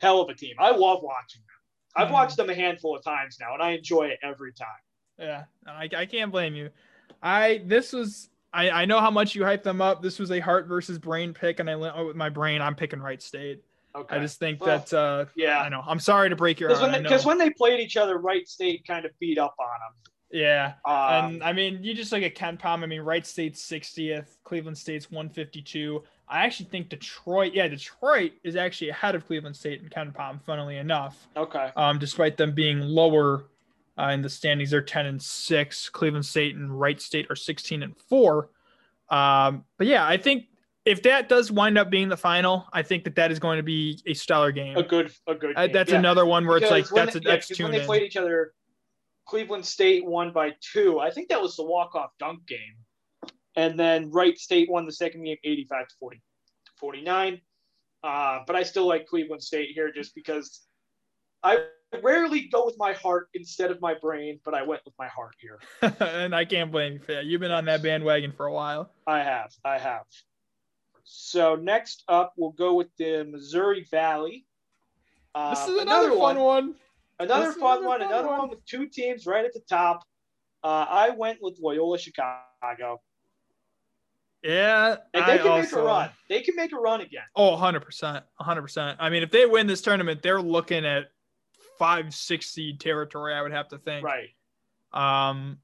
[0.00, 0.56] hell of a team.
[0.58, 1.48] I love watching them.
[1.94, 2.12] I've Mhm.
[2.12, 4.66] watched them a handful of times now, and I enjoy it every time.
[5.18, 5.44] Yeah.
[5.66, 6.70] I, I can't blame you.
[7.22, 10.02] I this was I, I know how much you hyped them up.
[10.02, 12.62] This was a heart versus brain pick, and I went with my brain.
[12.62, 13.62] I'm picking Wright State.
[13.94, 14.16] Okay.
[14.16, 15.60] I just think Well, that uh, yeah.
[15.60, 15.82] I know.
[15.86, 16.92] I'm sorry to break your Because heart.
[16.92, 17.10] when, I they- know.
[17.10, 19.66] 'cause when they played each other, Wright State kind of beat up on
[20.30, 20.74] yeah.
[20.84, 20.94] them.
[20.94, 22.82] Um, and I mean, you just look at KenPom.
[22.82, 26.02] I mean, Wright State's 60th, Cleveland State's 152.
[26.28, 30.76] I actually think Detroit, yeah, Detroit is actually ahead of Cleveland State and KenPom, funnily
[30.78, 31.70] enough, okay.
[31.76, 33.44] um, despite them being lower
[33.98, 34.70] uh, in the standings.
[34.70, 35.88] They're 10 and 6.
[35.90, 38.50] Cleveland State and Wright State are 16 and 4.
[39.08, 40.46] Um, but yeah, I think
[40.84, 43.62] if that does wind up being the final, I think that that is going to
[43.62, 44.76] be a stellar game.
[44.76, 45.56] A good, a good.
[45.56, 45.72] Uh, game.
[45.72, 45.98] that's Yeah.
[45.98, 47.86] another one where it's like Because that's a, yeah, that's when they in.
[47.86, 48.52] played each other,
[49.26, 51.00] Cleveland State won by two.
[51.00, 52.76] I think that was the walk-off dunk game.
[53.56, 56.22] And then Wright State won the second game 85 to 40,
[56.78, 57.40] 49.
[58.04, 60.60] Uh, but I still like Cleveland State here just because
[61.42, 61.64] I
[62.02, 65.34] rarely go with my heart instead of my brain, but I went with my heart
[65.38, 65.58] here.
[66.00, 67.24] and I can't blame you for that.
[67.26, 68.90] You've been on that bandwagon for a while.
[69.06, 69.52] I have.
[69.64, 70.02] I have.
[71.04, 74.46] So next up, we'll go with the Missouri Valley.
[75.34, 76.74] Uh, This is another, fun one.
[77.18, 78.00] Another This fun another one.
[78.00, 78.38] fun Another one.
[78.40, 80.02] one with two teams right at the top.
[80.64, 83.00] Uh, I went with Loyola Chicago,
[84.42, 84.96] Yeah.
[85.14, 86.10] and I they can make a run.
[86.28, 87.22] They can make a run again.
[87.36, 88.22] Oh, 100%.
[88.40, 88.96] 100%.
[88.98, 91.04] I mean, if they win this tournament, they're looking at
[91.78, 94.04] five, six seed territory, I would have to think.
[94.06, 94.28] Right.
[94.92, 95.58] Um,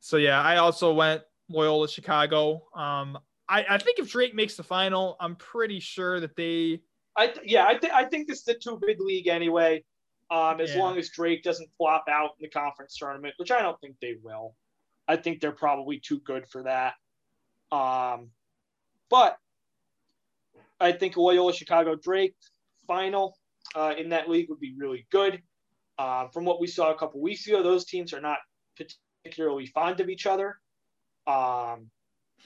[0.00, 2.66] so yeah, I also went Loyola Chicago.
[2.74, 6.80] Um, I, I think if Drake makes the final, I'm pretty sure that they
[7.16, 7.66] I th- yeah.
[7.66, 9.84] I think I think this is the two big league anyway.
[10.30, 10.80] Um, as Yeah.
[10.80, 14.14] long as Drake doesn't flop out in the conference tournament, which I don't think they
[14.22, 14.54] will.
[15.08, 16.94] I think they're probably too good for that.
[17.72, 18.30] Um,
[19.08, 19.36] but
[20.78, 22.36] I think Loyola Chicago Drake
[22.86, 23.36] final
[23.74, 25.42] uh, in that league would be really good.
[25.98, 28.38] Uh, from what we saw a couple weeks ago, those teams are not
[29.22, 30.58] particularly fond of each other.
[31.26, 31.90] Um,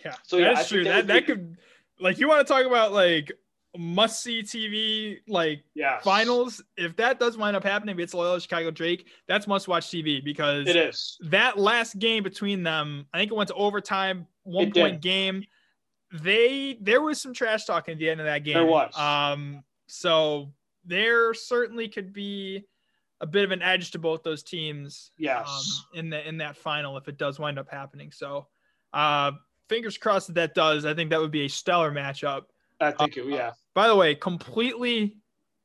[0.04, 0.84] yeah, So, yeah, that's true.
[0.84, 1.56] that That that could
[2.00, 3.30] like you want to talk about like
[3.76, 6.62] must see TV like yeah, finals.
[6.76, 10.66] If that does wind up happening, it's Loyola Chicago Drake, that's must watch TV because
[10.68, 11.16] It is.
[11.30, 15.02] that last game between them, I think it went to overtime, one It point did.
[15.02, 15.44] game.
[16.12, 18.54] They there was some trash talk at the end of that game.
[18.54, 18.96] There was.
[18.96, 20.52] Um, so
[20.84, 22.64] there certainly could be
[23.20, 25.10] a bit of an edge to both those teams.
[25.18, 25.46] Yes.
[25.48, 28.10] Um, in the in that final if it does wind up happening.
[28.12, 28.48] So,
[28.92, 29.32] uh,
[29.68, 30.84] fingers crossed that that does.
[30.84, 32.42] I think that would be a stellar matchup.
[32.80, 33.26] I think it.
[33.26, 33.52] Yeah.
[33.74, 35.16] By the way, completely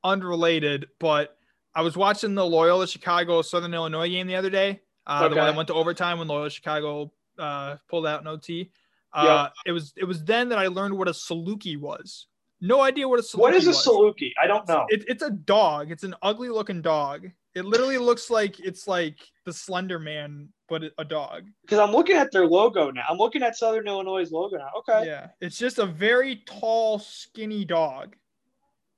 [0.04, 1.38] unrelated, but
[1.76, 4.82] I was watching the Loyola Chicago Southern Illinois game the other day.
[5.06, 5.46] Uh, The one Okay.
[5.48, 8.72] that went to overtime when Loyola Chicago uh, pulled out an OT.
[9.14, 12.28] Uh, It was it was then that I learned what a Saluki was.
[12.62, 13.86] No idea what a Saluki What is a was.
[13.86, 14.32] Saluki?
[14.42, 14.86] I don't know.
[14.90, 15.92] It, it's a dog.
[15.92, 17.28] It's an ugly looking dog.
[17.56, 21.46] It literally looks like it's like the Slender Man, but a dog.
[21.62, 23.04] Because I'm looking at their logo now.
[23.10, 24.70] I'm looking at Southern Illinois' logo now.
[24.80, 25.08] Okay.
[25.08, 28.16] Yeah, it's just a very tall, skinny dog.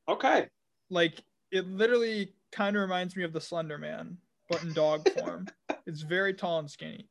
[0.10, 0.47] Okay.
[0.89, 4.17] Like it literally kind of reminds me of the Slender Man,
[4.50, 5.47] but in dog form.
[5.86, 7.08] it's very tall and skinny.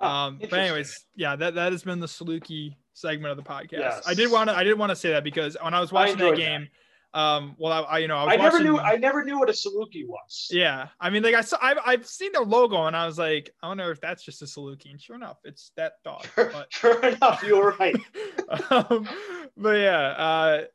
[0.00, 3.72] Oh, Um, but anyways, yeah, that, that has been the Saluki segment of the podcast.
[3.72, 4.02] Yes.
[4.06, 6.16] I did want to I did want to say that because when I was watching
[6.16, 6.68] that enjoyed game,
[7.14, 8.78] um, well, I, I you know I was I never watching, knew.
[8.78, 10.48] I never knew what a Saluki was.
[10.50, 13.50] Yeah, I mean, like I saw, I've, I've seen their logo, and I was like,
[13.62, 14.90] I wonder if that's just a Saluki.
[14.90, 16.26] And sure enough, it's that dog.
[16.34, 17.96] But, sure enough, you're right.
[18.70, 19.08] um,
[19.56, 20.66] but yeah,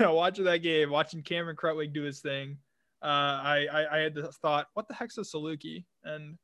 [0.12, 2.58] watching that game, watching Cameron Krutwig do his thing,
[3.02, 5.84] uh, I, I I had the thought, what the heck's a Saluki?
[6.04, 6.38] And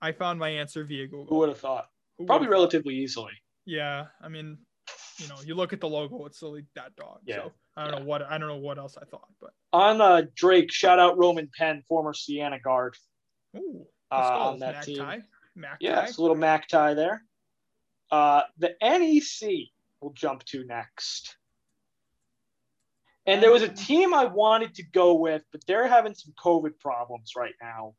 [0.00, 1.26] I found my answer via Google.
[1.26, 1.88] Who would have thought?
[2.16, 2.58] Who Probably would've thought?
[2.58, 3.32] relatively easily.
[3.64, 4.58] Yeah, I mean,
[5.18, 7.20] you know, you look at the logo, it's silly that dog.
[7.24, 7.98] Yeah, So I don't yeah.
[8.00, 11.16] know what I don't know what else I thought, but On uh, Drake, shout out
[11.18, 12.96] Roman Penn, former Siena guard.
[13.56, 14.14] ooh, Uh,
[14.50, 14.96] on that MAAC team.
[14.98, 15.20] tie.
[15.56, 16.20] MAAC Yes, tie.
[16.20, 17.24] a little MAAC tie there.
[18.10, 19.68] Uh, the NEC
[20.00, 21.36] will jump to next.
[23.26, 26.78] And there was a team I wanted to go with, but they're having some COVID
[26.80, 27.94] problems right now.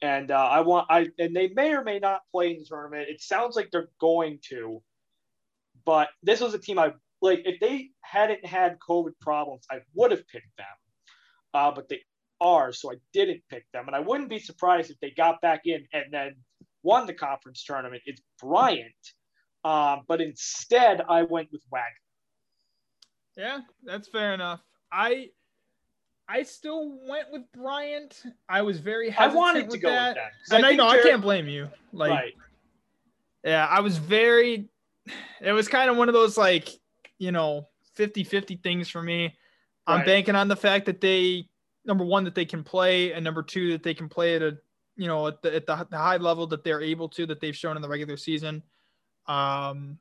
[0.00, 3.08] And uh, I want I and they may or may not play in the tournament.
[3.10, 4.82] It sounds like they're going to,
[5.84, 7.42] but this was a team I like.
[7.44, 10.66] If they hadn't had COVID problems, I would have picked them.
[11.54, 12.00] Uh, but they
[12.40, 13.86] are, so I didn't pick them.
[13.86, 16.34] And I wouldn't be surprised if they got back in and then
[16.82, 18.02] won the conference tournament.
[18.06, 18.92] It's Bryant.
[19.64, 21.86] Um, but instead, I went with Wagner.
[23.36, 24.60] Yeah, that's fair enough.
[24.90, 25.28] I
[26.28, 28.22] I still went with Bryant.
[28.48, 30.08] I was very I wanted to with go that.
[30.16, 30.16] with.
[30.16, 31.68] 'cause And I, think know I can't blame you.
[31.92, 32.32] Like right.
[33.44, 34.68] yeah, I was very
[35.40, 36.68] it was kind of one of those like,
[37.18, 39.36] you know, 50-50 things for me.
[39.86, 41.48] I'm banking on the fact that they
[41.84, 44.56] number one that they can play and number two that they can play at a
[44.96, 47.56] you know at the at the, the high level that they're able to that they've
[47.56, 48.62] shown in the regular season.
[49.26, 49.98] Um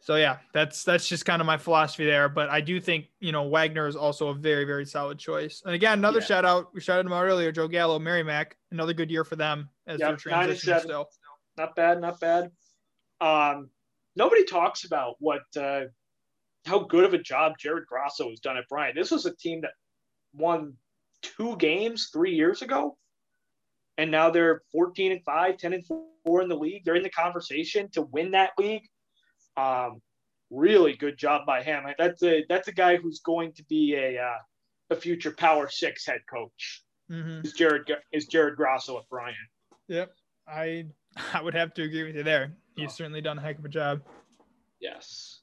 [0.00, 2.30] So yeah, that's that's just kind of my philosophy there.
[2.30, 5.62] But I do think you know Wagner is also a very very solid choice.
[5.66, 6.24] And again, another Yeah.
[6.26, 7.52] shout out we shouted him out earlier.
[7.52, 11.10] Joe Gallo, Merrimack, another good year for them as Yep, they're transitioning still.
[11.58, 12.50] not bad, not bad.
[13.20, 13.68] Um,
[14.18, 15.82] nobody talks about what uh,
[16.66, 18.96] how good of a job Jared Grasso has done at Bryant.
[18.96, 19.70] This was a team that
[20.34, 20.74] won
[21.22, 22.98] two games three years ago,
[23.96, 25.86] and now they're 14 and 5, 10 and
[26.24, 26.84] 4 in the league.
[26.84, 28.82] They're in the conversation to win that league.
[29.56, 30.02] Um,
[30.50, 31.84] really good job by him.
[31.96, 34.38] That's a that's a guy who's going to be a uh,
[34.90, 36.82] a future Power Six head coach.
[37.08, 39.36] hmm Is Jared is Jared Grasso at Bryant?
[39.86, 40.12] Yep,
[40.46, 40.86] I
[41.32, 42.52] I would have to agree with you there.
[42.78, 42.94] He's Oh.
[42.94, 44.02] certainly done a heck of a job.
[44.80, 45.40] Yes.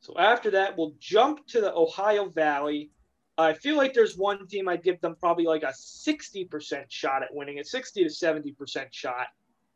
[0.00, 2.90] So after that, we'll jump to the Ohio Valley.
[3.38, 7.34] I feel like there's one team I'd give them probably like a 60% shot at
[7.34, 9.28] winning it, 60 to 70% shot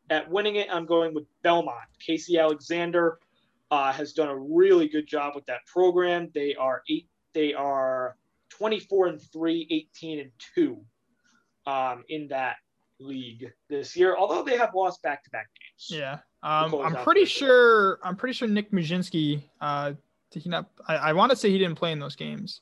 [0.09, 0.67] at winning it.
[0.71, 1.77] I'm going with Belmont.
[1.99, 3.19] Casey Alexander
[3.71, 6.29] uh, has done a really good job with that program.
[6.33, 7.07] They are eight.
[7.33, 8.17] They are
[8.49, 10.83] 24 and three, 18 and two
[11.67, 12.57] um, in that
[12.99, 14.15] league this year.
[14.17, 15.87] Although they have lost back-to-back games.
[15.89, 16.19] Yeah.
[16.41, 17.99] Um, I'm pretty sure.
[18.03, 19.43] I'm pretty sure Nick Muszynski.
[19.59, 19.93] Uh,
[20.31, 20.69] did he not?
[20.87, 22.61] I, I want to say he didn't play in those games.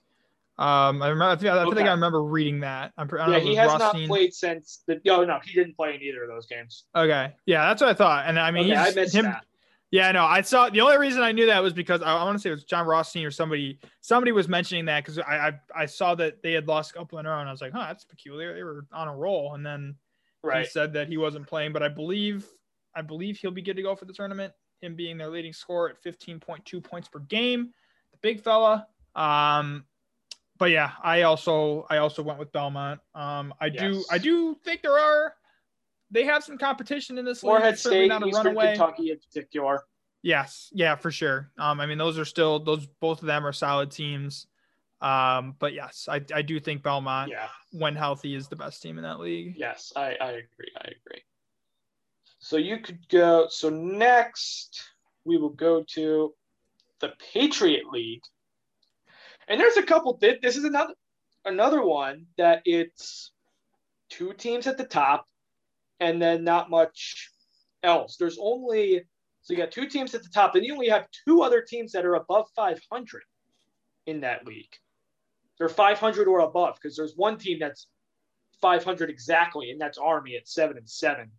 [0.58, 1.26] Um, I remember.
[1.26, 2.94] I feel, I feel like I remember reading that.
[2.98, 3.08] I'm.
[3.20, 5.00] I Yeah, he has not played since the.
[5.06, 6.86] No, no, he didn't play in either of those games.
[6.96, 7.34] Okay.
[7.46, 8.26] Yeah, that's what I thought.
[8.28, 9.26] And I mean, okay, I missed him.
[9.26, 9.44] that.
[9.92, 12.36] Yeah, no, I saw the only reason I knew that was because I, I want
[12.38, 13.80] to say it was Jon Rothstein or somebody.
[14.02, 17.20] Somebody was mentioning that because I, I I saw that they had lost a couple
[17.20, 18.54] in a row, and I was like, huh, that's peculiar.
[18.56, 19.96] They were on a roll, and then
[20.44, 20.66] Right.
[20.66, 22.48] he said that he wasn't playing, but I believe
[22.98, 24.52] I believe he'll be good to go for the tournament.
[24.82, 27.72] Him being their leading scorer at 15.2 points per game,
[28.12, 28.88] the big fella.
[29.16, 29.86] Um,
[30.58, 33.00] but yeah, I also I also went with Belmont.
[33.14, 35.34] Um, I do I do think there are
[36.10, 37.52] they have some competition in this league.
[37.52, 38.76] Morehead certainly State, not a Eastern runaway.
[38.76, 39.84] Kentucky in particular.
[40.24, 41.52] Yes, yeah, for sure.
[41.60, 44.48] Um, I mean, those are still those both of them are solid teams.
[45.00, 47.48] Um, but yes, I, I do think Belmont, Yeah.
[47.72, 49.54] when healthy, is the best team in that league.
[49.56, 50.72] Yes, I, I agree.
[50.76, 51.22] I agree.
[52.40, 53.48] So you could go.
[53.50, 54.82] So next,
[55.26, 56.34] we will go to
[57.00, 58.24] the Patriot League,
[59.48, 60.18] and there's a couple.
[60.20, 60.94] This is another
[61.46, 63.32] another one that it's
[64.10, 65.28] two teams at the top,
[66.00, 67.32] and then not much
[67.84, 68.18] else.
[68.18, 69.04] There's only
[69.42, 71.94] so you got two teams at the top, and you only have two other teams
[71.94, 73.24] that are above 500
[74.06, 74.76] in that league.
[75.58, 77.88] They're 500 or above because there's one team that's
[78.62, 81.32] 500 exactly, and that's Army at seven and seven.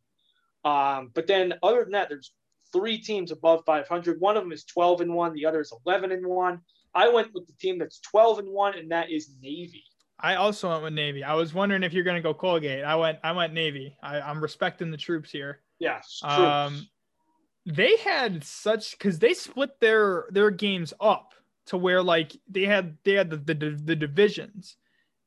[0.64, 2.32] Um, but then other than that, there's
[2.72, 4.20] three teams above 500.
[4.20, 6.60] One of them is 12 and one, the other is 11 and one.
[6.94, 9.84] I went with the team that's 12 and one, and that is Navy.
[10.20, 11.22] I also went with Navy.
[11.22, 12.84] I was wondering if you're going to go Colgate.
[12.84, 13.96] I went I went Navy.
[14.02, 15.60] I, I'm respecting the troops here.
[15.78, 16.44] Yes, true.
[16.44, 16.88] Um,
[17.66, 21.34] they had such because they split their their games up
[21.66, 24.76] to where like they had they had the the, the divisions,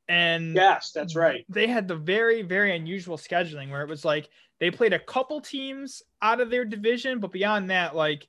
[0.08, 1.46] and yes, that's right.
[1.50, 4.30] they had the very very unusual scheduling where it was like
[4.60, 8.28] they played a couple teams out of their division but beyond that like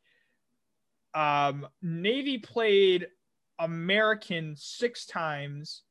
[1.14, 3.06] um navy played
[3.58, 5.82] american six times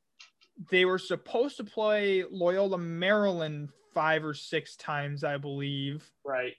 [0.70, 6.54] they were supposed to play loyola maryland five or six times i believe Right.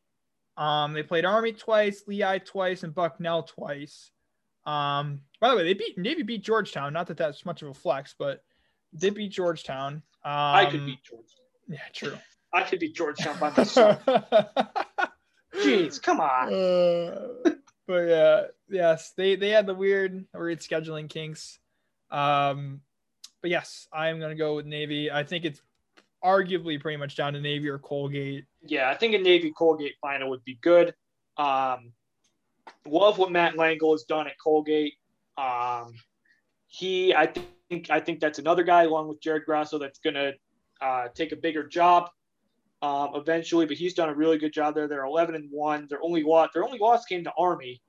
[0.57, 4.11] um they played army twice lehigh twice and bucknell twice
[4.65, 7.75] um by the way they beat navy beat georgetown not that that's much of a
[7.75, 8.45] flex but
[8.93, 11.45] they beat georgetown um, I could beat Georgetown.
[11.69, 12.17] yeah, true.
[12.53, 14.05] I could beat Georgetown by myself.
[15.57, 16.53] Jeez, come on.
[16.53, 17.29] Uh,
[17.87, 21.59] but yeah, yes, they they had the weird weird scheduling kinks.
[22.11, 22.83] Um,
[23.41, 25.11] but yes, I'm gonna go with Navy.
[25.11, 25.61] I think it's
[26.23, 28.45] arguably pretty much down to Navy or Colgate.
[28.63, 30.95] Yeah, I think a Navy Colgate final would be good.
[31.37, 31.93] Um,
[32.87, 34.95] love what Matt Langel has done at Colgate.
[35.37, 35.95] Um,
[36.73, 37.27] he, I
[37.69, 40.33] think, I think that's another guy along with Jared Grasso that's going to
[40.81, 42.09] uh, take a bigger job
[42.81, 43.67] um, eventually.
[43.67, 44.89] But he's done a really good job there.
[44.89, 45.87] They're 11 and one.
[45.91, 47.83] Their only loss, their only loss came to Army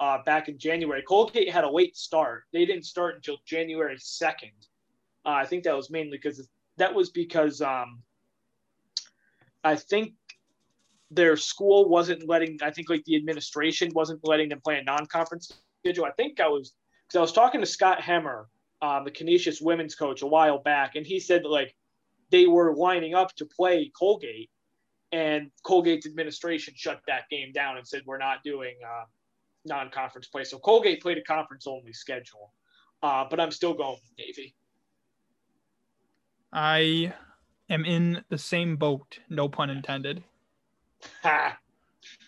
[0.00, 1.00] uh, back in January.
[1.02, 2.42] Colgate had a late start.
[2.52, 4.50] They didn't start until January 2nd.
[5.24, 8.02] Uh, I think that was mainly because that was because um,
[9.62, 10.14] I think
[11.12, 12.58] their school wasn't letting.
[12.62, 15.52] I think like the administration wasn't letting them play a non-conference
[15.84, 16.04] schedule.
[16.04, 16.74] I think I was
[17.14, 18.46] because I was talking to Scott Hemer,
[18.82, 21.72] um, the Canisius women's coach, a while back, and he said that like
[22.30, 24.50] they were lining up to play Colgate,
[25.12, 29.04] and Colgate's administration shut that game down and said we're not doing uh,
[29.64, 30.42] non-conference play.
[30.42, 32.52] So Colgate played a conference-only schedule,
[33.04, 34.56] uh, but I'm still going with Navy.
[36.52, 37.14] I
[37.70, 40.24] am in the same boat, no pun intended.
[41.22, 41.58] Ha.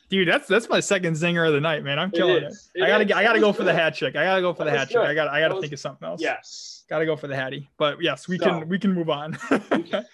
[0.09, 1.99] Dude, that's that's my second zinger of the night, man.
[1.99, 2.43] I'm killing it.
[2.45, 2.71] is.
[2.75, 3.13] It I gotta is.
[3.13, 4.15] I gotta go for the hat trick.
[4.17, 5.05] I gotta go for the hat trick.
[5.05, 6.21] I got I gotta was- think of something else.
[6.21, 6.85] Yes.
[6.89, 7.69] Gotta go for the hattie.
[7.77, 9.37] But yes, we So- can we can move on.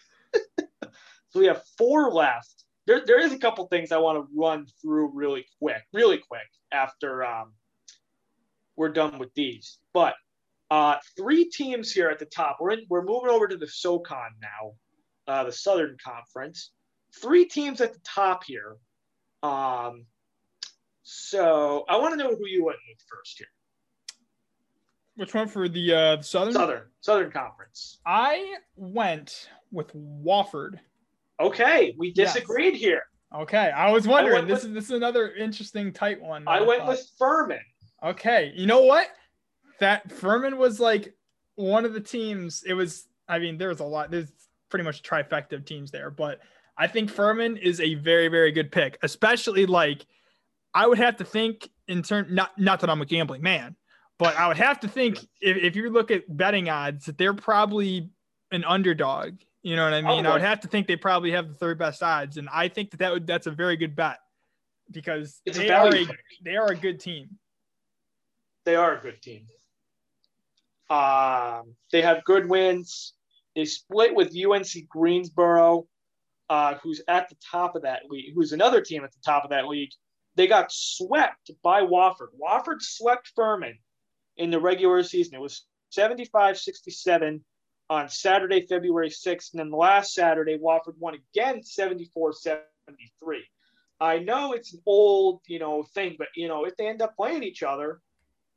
[1.31, 2.65] So we have four left.
[2.87, 6.47] There, there is a couple things I want to run through really quick, really quick
[6.73, 7.55] after um,
[8.77, 9.79] we're done with these.
[9.95, 10.13] But
[10.71, 12.59] uh, three teams here at the top.
[12.61, 14.73] We're in, we're moving over to the SoCon now,
[15.33, 16.73] uh, the Southern Conference.
[17.19, 18.77] Three teams at the top here.
[19.43, 20.07] Um,
[21.03, 23.47] so I want to know who you went with first here.
[25.17, 26.55] Which one for the uh southern?
[26.55, 27.99] Southern, Southern Conference.
[28.07, 30.79] I went with Wofford.
[31.41, 32.35] Okay, we Yes.
[32.35, 33.03] disagreed here.
[33.35, 34.47] Okay, I was wondering.
[34.47, 36.45] this with- is this is another interesting tight one.
[36.45, 36.89] that I went thought.
[36.91, 37.61] with Furman.
[38.03, 39.09] Okay, you know what?
[39.81, 41.15] That Furman was like
[41.57, 42.63] one of the teams.
[42.67, 43.07] It was.
[43.29, 44.11] I mean, there's a lot.
[44.11, 44.31] There's
[44.71, 46.41] pretty much trifecta of teams there, but
[46.77, 48.99] I think Furman is a very, very good pick.
[49.03, 50.07] Especially like,
[50.75, 52.29] I would have to think in turn.
[52.31, 53.77] Not not that I'm a gambling man,
[54.19, 57.35] but I would have to think if, if you look at betting odds, that they're
[57.35, 58.11] probably
[58.51, 59.35] an underdog.
[59.63, 60.27] You know what I mean?
[60.27, 62.91] I would have to think they probably have the third best odds, and I think
[62.93, 64.19] that that would that's a very good bet
[64.91, 66.19] because It's a they are a, pick.
[66.43, 67.39] they are a good team.
[68.65, 69.47] they are a good team.
[70.91, 73.15] Um, they have good wins.
[73.55, 75.87] They split with UNC Greensboro,
[76.53, 79.49] uh, who's at the top of that league, who's another team at the top of
[79.49, 79.89] that league.
[80.35, 82.29] They got swept by Wofford.
[82.39, 83.79] Wofford swept Furman
[84.37, 85.35] in the regular season.
[85.35, 87.43] It was 75 67
[87.89, 89.55] on Saturday, February 6th.
[89.55, 93.45] And then last Saturday, Wofford won again 74 73.
[93.99, 97.17] I know it's an old, you know, thing, but you know, if they end up
[97.17, 98.03] playing each other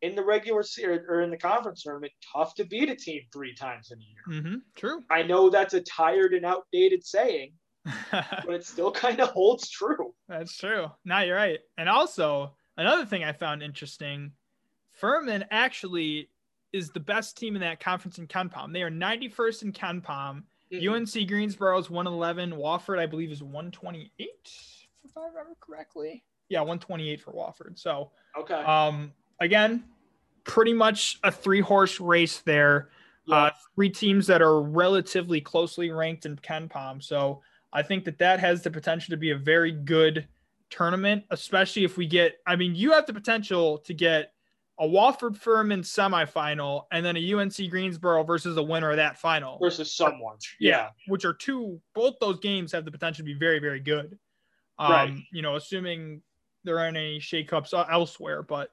[0.01, 3.55] in the regular series or in the conference tournament, tough to beat a team three
[3.55, 4.41] times in a year.
[4.41, 4.55] Mm-hmm.
[4.75, 5.01] True.
[5.09, 7.53] I know that's a tired and outdated saying,
[8.11, 10.13] but it still kind of holds true.
[10.27, 10.87] That's true.
[11.03, 11.59] Now you're right.
[11.77, 14.31] And also, another thing I found interesting
[14.91, 16.29] Furman actually
[16.73, 18.73] is the best team in that conference in KenPom.
[18.73, 20.43] They are 91st in KenPom.
[20.73, 20.93] Mm-hmm.
[20.93, 22.51] UNC Greensboro is 111.
[22.51, 24.11] Wofford, I believe, is 128,
[25.03, 26.23] if I remember correctly.
[26.49, 27.77] Yeah, 128 for Wofford.
[27.77, 28.53] So, Okay.
[28.53, 29.83] um, again,
[30.43, 32.89] pretty much a three horse race there.
[33.31, 37.01] Uh, three teams that are relatively closely ranked in KenPom.
[37.01, 37.41] So
[37.75, 40.27] I think that that has the potential to be a very good
[40.69, 42.37] tournament, especially if we get.
[42.47, 44.31] I mean, you have the potential to get
[44.79, 49.59] a Wofford Furman semifinal and then a UNC Greensboro versus the winner of that final.
[49.59, 50.37] Versus someone.
[50.57, 51.81] Yeah, which are two.
[51.93, 54.17] Both those games have the potential to be very, very good.
[54.79, 55.17] Um, Right.
[55.33, 56.21] You know, assuming
[56.63, 58.71] there aren't any shakeups elsewhere, but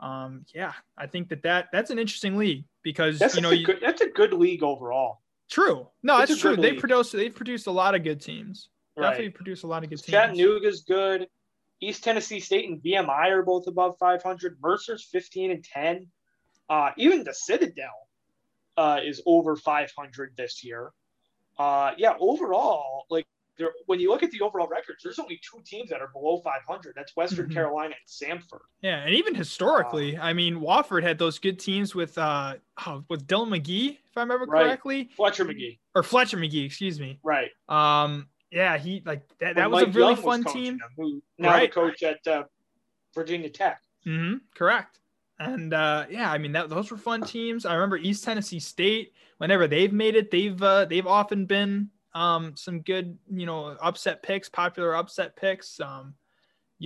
[0.00, 3.54] um, yeah, I think that that that's an interesting league because That's, you know a
[3.54, 5.20] you, good, that's a good league overall.
[5.52, 5.86] True.
[6.02, 6.56] No, It's that's true.
[6.56, 8.70] They produced they've produced a lot of good teams.
[8.96, 9.34] Definitely Right.
[9.34, 10.06] produced a lot of good teams.
[10.10, 11.28] Chattanooga's good.
[11.82, 14.56] East Tennessee State and VMI are both above 500.
[14.62, 16.06] Mercer's 15 and 10.
[16.70, 18.08] Uh, even the Citadel
[18.78, 20.90] uh, is over 500 this year.
[21.58, 23.26] Uh, yeah, overall, like
[23.62, 26.40] there, when you look at the overall records, there's only two teams that are below
[26.40, 26.94] 500.
[26.96, 27.54] That's Western Mhm.
[27.54, 28.60] Carolina and Samford.
[28.80, 32.56] Yeah, and even historically, I mean, Wofford had those good teams with uh
[32.86, 34.64] oh, with Dylan McGee, if I remember Right.
[34.66, 37.18] correctly, Fletcher Magee, or Fletcher Magee, excuse me.
[37.22, 37.50] right?
[37.68, 39.54] Um, yeah, he like that.
[39.56, 40.80] That When was a really Young fun team.
[40.96, 41.70] who now Right.
[41.70, 42.44] the coach at uh,
[43.14, 43.80] Virginia Tech.
[44.04, 44.98] hmm correct.
[45.38, 47.64] And uh, yeah, I mean that those were fun teams.
[47.66, 49.14] I remember East Tennessee State.
[49.38, 54.22] Whenever they've made it, they've uh, they've often been um, some good, you know, upset
[54.22, 55.80] picks, popular upset picks.
[55.80, 56.14] Um,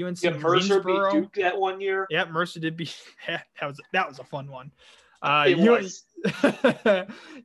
[0.00, 1.12] UNC Yeah, Mercer beat Greensboro.
[1.12, 2.06] Duke that one year.
[2.10, 2.88] Yeah, Mercer did be
[3.26, 4.70] that was that was a fun one.
[5.22, 6.04] Uh, It UN was.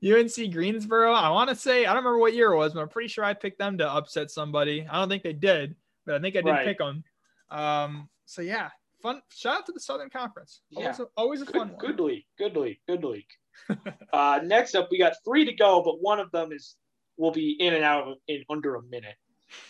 [0.04, 1.14] UNC Greensboro.
[1.14, 3.24] I want to say I don't remember what year it was, but I'm pretty sure
[3.24, 4.86] I picked them to upset somebody.
[4.90, 5.76] I don't think they did,
[6.06, 6.66] but I think I did Right.
[6.66, 7.04] pick them.
[7.50, 8.70] Um, so yeah,
[9.02, 9.22] fun.
[9.34, 10.62] Shout out to the Southern Conference.
[10.76, 11.78] Always, a, always a fun one.
[11.78, 13.26] good league, good league, good league.
[14.14, 16.76] uh, next up, we got three to go, but one of them is
[17.18, 19.16] will be in and out in under a minute.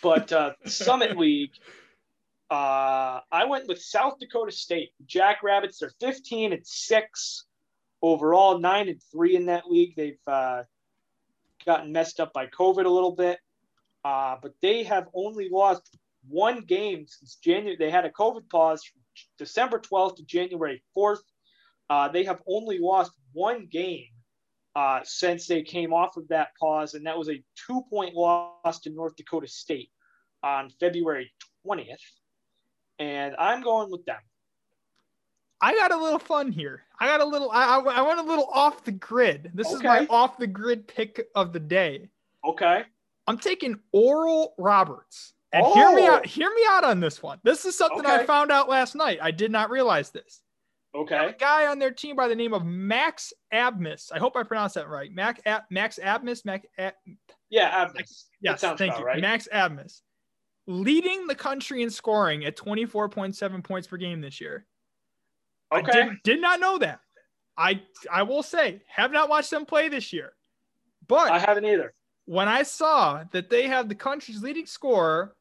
[0.02, 1.52] But uh, Summit League,
[2.50, 4.90] uh, I went with South Dakota State.
[5.06, 5.78] Jackrabbits.
[5.78, 7.46] They're 15 and six
[8.02, 9.94] overall, nine and three in that league.
[9.96, 10.64] They've uh,
[11.64, 13.38] gotten messed up by COVID a little bit,
[14.04, 15.96] uh, but they have only lost
[16.28, 17.76] one game since January.
[17.76, 19.00] They had a COVID pause from
[19.38, 21.22] December 12th to January 4th.
[21.90, 24.08] Uh, they have only lost one game
[24.74, 28.80] uh, since they came off of that pause, and that was a two point loss
[28.80, 29.90] to North Dakota State
[30.42, 31.32] on February
[31.66, 31.96] 20th.
[32.98, 34.20] And I'm going with them.
[35.60, 36.82] I got a little fun here.
[36.98, 37.50] I got a little.
[37.50, 39.50] I I, I went a little off the grid.
[39.54, 42.08] This is my off the grid pick of the day.
[42.44, 42.82] Okay.
[43.28, 46.14] I'm taking Oral Roberts And hear me Oh.
[46.14, 46.26] out.
[46.26, 47.38] Hear me out on this one.
[47.44, 49.18] This is something I found out last night.
[49.22, 50.40] I did not realize this.
[50.94, 51.34] A Okay.
[51.38, 54.12] guy on their team by the name of Max Abmas.
[54.12, 55.10] I hope I pronounced that right.
[55.10, 56.44] Mac Ab- Max Abmas.
[56.44, 56.66] Mac.
[56.78, 56.94] Ab-
[57.48, 58.26] Yeah, Abmas.
[58.40, 59.06] yes, sounds thank about you.
[59.06, 59.20] right.
[59.20, 60.02] Max Abmas,
[60.66, 64.66] leading the country in scoring at 24.7 points per game this year.
[65.70, 65.92] I Okay.
[65.92, 67.00] did, did not know that.
[67.56, 70.34] I I will say have not watched them play this year,
[71.06, 71.94] but I haven't either.
[72.26, 75.36] when I saw that they have the country's leading scorer,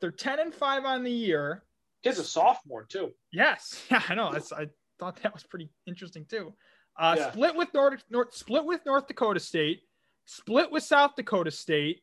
[0.00, 1.64] they're 10 and 5 on the year.
[2.02, 3.12] Kid's a sophomore too.
[3.32, 3.84] Yes.
[3.90, 4.32] Yeah, I know.
[4.32, 4.68] That's I
[5.02, 6.54] thought that was pretty interesting too.
[6.96, 7.32] Uh, Yeah.
[7.32, 9.80] split with North, North split with North Dakota State,
[10.26, 12.02] split with South Dakota State,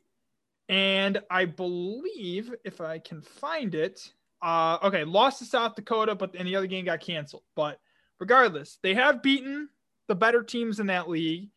[0.67, 6.35] and I believe if I can find it, uh, okay, lost to South Dakota, but
[6.35, 7.43] and the other game got canceled.
[7.55, 7.79] But
[8.19, 9.69] regardless, they have beaten
[10.09, 11.49] the better teams in that league.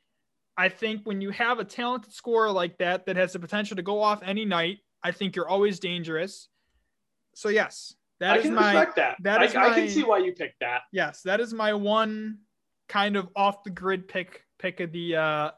[0.57, 3.83] I think when you have a talented scorer like that that has the potential to
[3.83, 6.49] go off any night, I think you're always dangerous.
[7.35, 9.17] So yes, that I is can my respect that.
[9.23, 10.83] that I, is I can see why you picked that.
[10.93, 12.39] yes, that is my one
[12.89, 15.51] kind of off the grid pick pick of the uh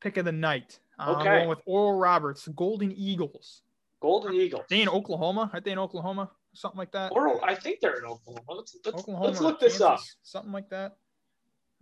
[0.00, 0.80] pick of the night.
[0.98, 1.24] I'm Okay.
[1.24, 3.62] going with Oral Roberts, Golden Eagles.
[4.00, 4.64] Golden Eagles.
[4.68, 5.48] They in Oklahoma?
[5.52, 6.30] Aren't they in Oklahoma?
[6.54, 7.12] Something like that.
[7.12, 8.42] Or I think they're in Oklahoma.
[8.48, 9.26] Let's, let's, Oklahoma.
[9.26, 10.00] let's look this up.
[10.22, 10.96] Something like that.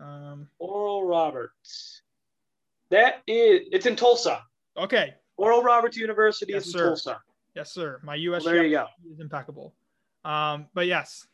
[0.00, 0.48] Um.
[0.58, 2.02] Oral Roberts.
[2.90, 4.42] That is, it's in Tulsa.
[4.76, 5.14] Okay.
[5.36, 6.86] Oral Roberts University Yes, is in sir.
[6.88, 7.20] Tulsa.
[7.54, 8.00] Yes, sir.
[8.02, 8.86] My Well, US there you go.
[9.12, 9.72] is impeccable.
[10.24, 10.66] Um.
[10.74, 11.26] But yes,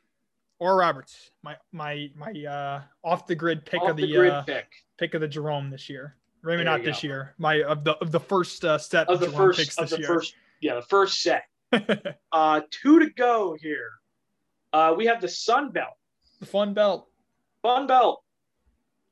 [0.58, 4.32] or Roberts, my my my uh off the grid pick Off of the, the, grid
[4.32, 4.66] uh, pick
[4.98, 6.16] pick of the Jerome this year.
[6.42, 7.08] Maybe not this go.
[7.08, 7.34] year.
[7.38, 9.98] My of the of the first uh, set of the Jerome first picks of this
[9.98, 10.08] year.
[10.08, 11.44] first yeah the first set.
[12.32, 13.90] Uh, two to go here.
[14.72, 15.94] Uh, we have the Sun Belt.
[16.38, 17.08] the Fun Belt.
[17.62, 18.22] Fun Belt.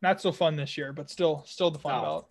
[0.03, 2.03] Not so fun this year, but still still the Fun No.
[2.03, 2.29] Belt.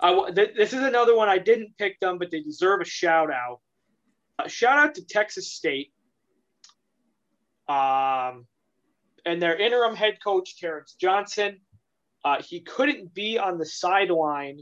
[0.00, 3.30] I th- this is another one I didn't pick them, but they deserve a shout
[3.30, 3.60] out.
[4.38, 5.92] Uh, shout out to Texas State.
[7.68, 8.46] Um,
[9.26, 11.60] and their interim head coach Terrence Johnson.
[12.24, 14.60] Uh, he couldn't be on the sideline.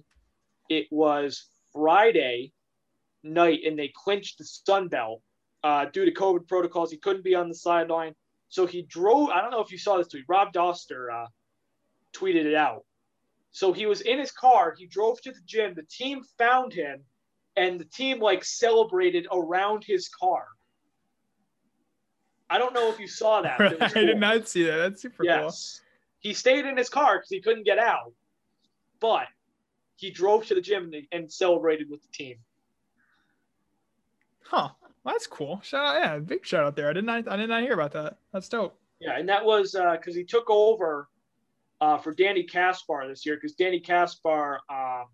[0.68, 2.53] It was Friday
[3.22, 5.22] night, and they clinched the Sun Belt
[5.62, 6.91] uh, due to COVID protocols.
[6.91, 8.14] He couldn't be on the sideline,
[8.49, 9.31] so he drove.
[9.31, 10.24] I don't know if you saw this tweet.
[10.29, 11.27] Rob Doster uh,
[12.14, 12.85] tweeted it out.
[13.53, 14.74] So he was in his car.
[14.77, 15.74] He drove to the gym.
[15.74, 17.05] The team found him,
[17.57, 20.47] and the team like celebrated around his car.
[22.49, 23.61] I don't know if you saw that.
[23.61, 24.77] it I did not see that.
[24.77, 25.27] That's super cool.
[25.27, 25.81] Yes.
[26.21, 28.13] He stayed in his car because he couldn't get out,
[29.01, 29.27] but
[29.97, 32.37] he drove to the gym and, celebrated with the team.
[34.45, 34.69] Huh.
[35.03, 35.61] Well, that's cool.
[35.63, 36.91] Shout out, yeah, big shout out there.
[36.91, 38.19] I did not I did not hear about that.
[38.33, 38.79] That's dope.
[39.01, 41.09] Yeah, and that was because he took over
[41.81, 45.07] uh, for Danny Kaspar this year because Danny Kaspar um,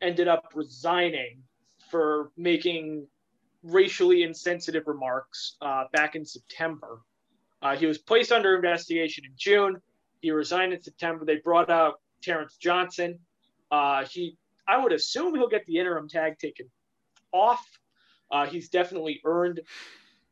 [0.00, 1.42] ended up resigning
[1.90, 3.06] for making
[3.62, 7.00] racially insensitive remarks uh, back in September.
[7.62, 9.76] Uh, he was placed under investigation in June.
[10.20, 11.24] He resigned in September.
[11.24, 13.18] They brought out Terrence Johnson.
[13.70, 14.36] Uh, he,
[14.66, 16.66] I would assume he'll get the interim tag taken
[17.32, 17.64] off.
[18.30, 19.60] Uh, he's definitely earned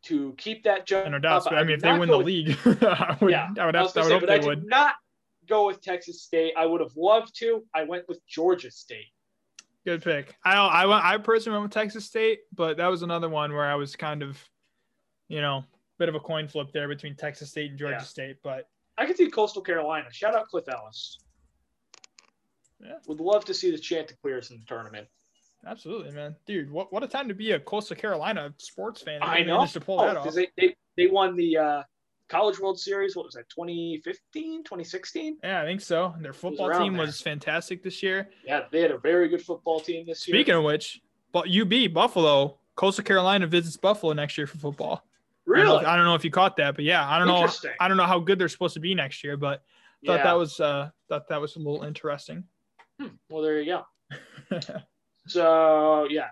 [0.04, 1.10] to keep that job.
[1.10, 1.46] No doubts.
[1.48, 3.82] But I mean if they win the with- league, I would Yeah, I would I
[3.82, 4.66] have I gonna would say, hope but I they did would.
[4.66, 4.94] not
[5.48, 6.52] go with Texas State.
[6.56, 7.64] I would have loved to.
[7.74, 9.06] I went with Georgia State.
[9.87, 10.34] Good pick.
[10.45, 13.64] I I went- I personally went with Texas State, but that was another one where
[13.64, 14.37] I was kind of,
[15.28, 15.64] you know,
[15.99, 18.03] bit of a coin flip there between Texas State and Georgia Yeah.
[18.03, 18.37] State.
[18.43, 18.68] But
[18.99, 20.12] I could see Coastal Carolina.
[20.12, 21.18] Shout out Cliff Ellis.
[22.80, 22.95] Yeah.
[23.07, 25.09] Would love to see the Chanticleers in the tournament.
[25.64, 29.20] absolutely, man, dude, what what a time to be a Coastal Carolina sports fan.
[29.22, 29.64] I know.
[29.66, 30.34] to pull that off.
[30.34, 31.82] they, they, they won the uh,
[32.28, 33.16] College World Series.
[33.16, 35.38] What was that, 2015, 2016?
[35.42, 36.14] Yeah, I think so.
[36.20, 37.06] Their football around team there.
[37.06, 38.30] was fantastic this year.
[38.44, 40.36] Yeah, they had a very good football team this year.
[40.36, 41.00] Speaking of which,
[41.32, 45.02] but UB Buffalo, Coastal Carolina visits Buffalo next year for football.
[45.48, 45.84] I don't know really?
[45.86, 47.48] I don't know if you caught that, but yeah, I don't know.
[47.78, 49.62] I don't know how good they're supposed to be next year, but
[50.04, 50.24] thought yeah.
[50.24, 52.44] that was uh thought that was a little interesting.
[53.00, 53.08] Hmm.
[53.30, 53.80] Well, there you
[54.50, 54.60] go.
[55.26, 56.28] So yeah,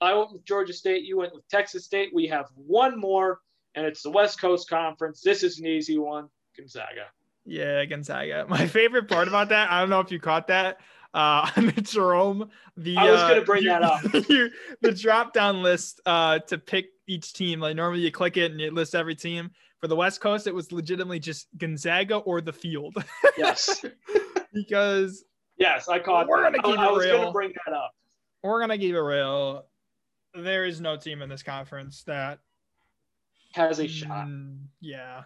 [0.00, 1.04] I went with Georgia State.
[1.04, 2.10] You went with Texas State.
[2.14, 3.40] We have one more,
[3.74, 5.20] and it's the West Coast Conference.
[5.20, 6.28] This is an easy one.
[6.56, 7.06] Gonzaga.
[7.44, 8.46] Yeah, Gonzaga.
[8.48, 10.78] My favorite part about that, I don't know if you caught that.
[11.12, 14.02] Uh, on the Jerome, the I was uh, gonna bring you- that up.
[14.28, 14.50] you-
[14.80, 17.60] the drop down list uh, to pick each team.
[17.60, 19.50] Like normally you click it and it lists every team.
[19.80, 22.96] For the West Coast, it was legitimately just Gonzaga or the field
[23.36, 23.84] Yes,
[24.54, 25.24] because
[25.58, 26.26] yes, I caught.
[26.26, 26.52] We're that.
[26.54, 27.18] gonna keep I, I it was real.
[27.18, 27.90] gonna bring that up.
[28.42, 29.66] we're gonna keep it real.
[30.34, 32.38] There is no team in this conference that
[33.54, 34.26] Has a shot.
[34.26, 35.22] Mm, yeah,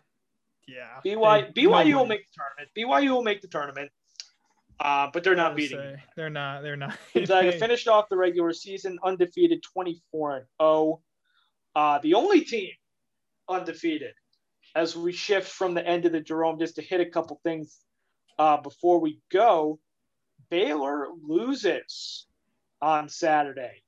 [0.66, 1.01] yeah.
[1.03, 2.70] BY, They- BYU will make the tournament.
[2.76, 3.91] BYU will make the tournament.
[4.81, 5.79] uh, but they're not beating.
[5.79, 6.03] say.
[6.14, 6.62] They're not.
[6.62, 6.97] They're not.
[7.14, 11.01] Gonzaga finished off the regular season undefeated, 24 and 0.
[11.74, 12.70] Uh, the only team
[13.49, 14.12] undefeated.
[14.74, 17.79] As we shift from the end of the Jerome, just to hit a couple things
[18.39, 19.81] uh, before we go,
[20.51, 22.26] Baylor loses
[22.83, 23.83] on Saturday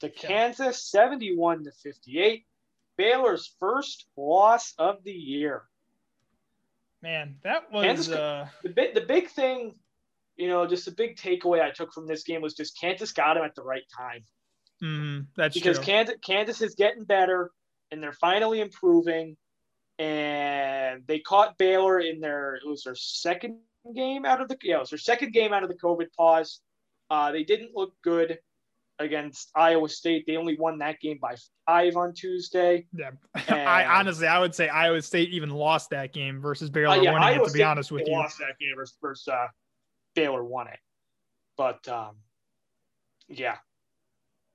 [0.00, 2.46] to Kansas, 71 to 58.
[3.02, 5.64] Baylor's first loss of the year.
[7.02, 9.74] Man, that was Kansas- uh, The big, the big thing,
[10.36, 13.36] you know, just the big takeaway I took from this game was just Kansas got
[13.36, 14.24] him at the right time.
[14.80, 15.86] mm, that's because true.
[15.86, 17.50] Kansas Kansas is getting better
[17.90, 19.36] and they're finally improving.
[19.98, 23.58] And they caught Baylor in their it was their second
[23.96, 26.60] game out of the yeah it was their second game out of the COVID pause.
[27.10, 28.38] Uh, they didn't look good
[28.98, 30.24] against Iowa State.
[30.26, 31.34] They only won that game by
[31.66, 32.86] five on Tuesday.
[32.92, 33.10] yeah.
[33.48, 37.12] I honestly, I would say Iowa State even lost that game versus Baylor Uh, yeah,
[37.12, 37.46] winning Iowa it.
[37.46, 39.46] To be State honest with you, lost that game versus, versus uh,
[40.14, 40.78] Baylor won it.
[41.56, 42.16] But um,
[43.28, 43.56] yeah,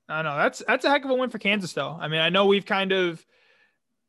[0.10, 1.98] I know that's that's a heck of a win for Kansas, though.
[2.00, 3.26] I mean, I know we've kind of,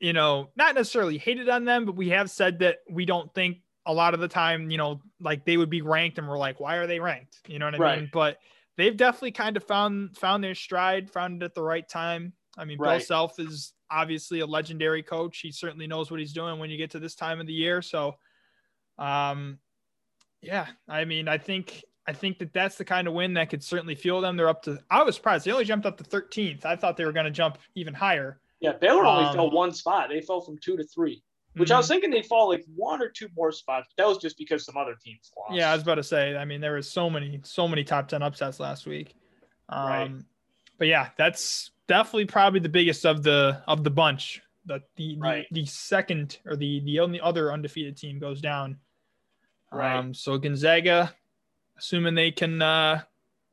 [0.00, 3.58] you know, not necessarily hated on them, but we have said that we don't think
[3.86, 6.60] a lot of the time, you know, like they would be ranked, and we're like,
[6.60, 7.38] why are they ranked?
[7.48, 8.00] You know what I Right.
[8.00, 8.10] mean?
[8.12, 8.38] But
[8.78, 12.32] they've definitely kind of found found their stride, found it at the right time.
[12.56, 15.40] I mean, Bill Self is obviously a legendary coach.
[15.40, 17.82] He certainly knows what he's doing when you get to this time of the year.
[17.82, 18.14] So,
[18.98, 19.58] um,
[20.40, 23.62] yeah, I mean, I think I think that that's the kind of win that could
[23.62, 24.36] certainly fuel them.
[24.36, 24.78] They're up to.
[24.90, 26.64] I was surprised they only jumped up to 13th.
[26.64, 28.40] I thought they were going to jump even higher.
[28.60, 28.72] yeah.
[28.72, 30.08] Baylor only Um, fell one spot.
[30.08, 31.22] They fell from two to three.
[31.55, 31.78] Which I Mhm.
[31.78, 33.88] was thinking they'd fall like one or two more spots.
[33.96, 35.55] But that was just because some other teams lost.
[35.55, 36.36] Yeah, I was about to say.
[36.36, 39.14] I mean, there was so many, so many top ten upsets last week.
[39.68, 40.11] Um, Right.
[40.78, 44.40] But yeah, that's definitely probably the biggest of the of the bunch.
[44.66, 45.46] The the, Right.
[45.51, 48.78] the, the second or the the only other undefeated team goes down.
[49.72, 49.96] Right.
[49.96, 51.14] Um, so Gonzaga,
[51.78, 53.03] assuming they can uh,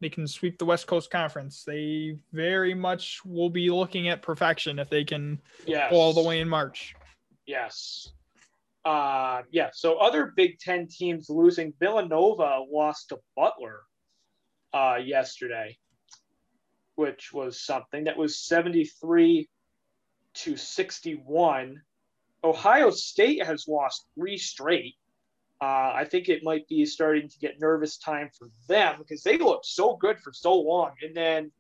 [0.02, 4.78] they can sweep the West Coast Conference, they very much will be looking at perfection
[4.78, 5.90] if they can yes.
[5.90, 6.94] go all the way in March.
[7.46, 8.10] Yes.
[8.84, 9.70] Uh, yeah.
[9.74, 11.74] So other Big Ten teams losing.
[11.80, 13.82] Villanova lost to Butler
[14.74, 15.78] uh, yesterday,
[16.96, 18.06] which was something.
[18.06, 19.50] That was seventy-three
[20.36, 21.82] to sixty-one.
[22.44, 24.96] Ohio State has lost three straight.
[25.62, 29.38] Uh, I think it might be starting to get nervous time for them because they
[29.38, 31.52] looked so good for so long, and then.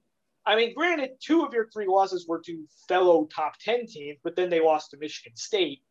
[0.45, 4.35] I mean, granted, two of your three losses were to fellow top 10 teams, but
[4.35, 5.81] then they lost to Michigan State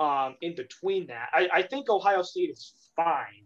[0.00, 1.28] um, in between that.
[1.32, 3.44] I, I think Ohio State is fine,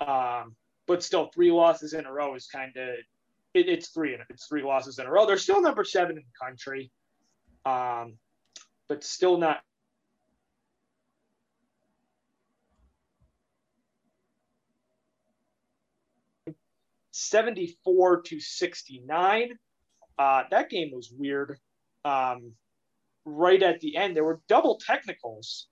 [0.00, 0.56] um,
[0.86, 2.88] but still, three losses in a row is kind of
[3.54, 5.26] it, it's three it's three losses in a row.
[5.26, 6.90] They're still number seven in the country,
[7.66, 8.14] um,
[8.88, 9.60] but still not.
[17.18, 19.58] Seventy-four to sixty-nine.
[20.18, 21.58] Uh, that game was weird.
[22.04, 22.52] Um,
[23.24, 24.16] right at the end.
[24.16, 25.68] There were double technicals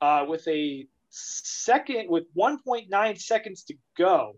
[0.00, 4.36] uh, with a second, with 1.9 seconds to go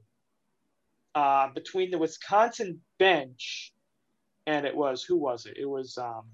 [1.15, 3.73] uh, between the Wisconsin bench
[4.47, 5.57] and it was, who was it?
[5.57, 6.25] It was, um,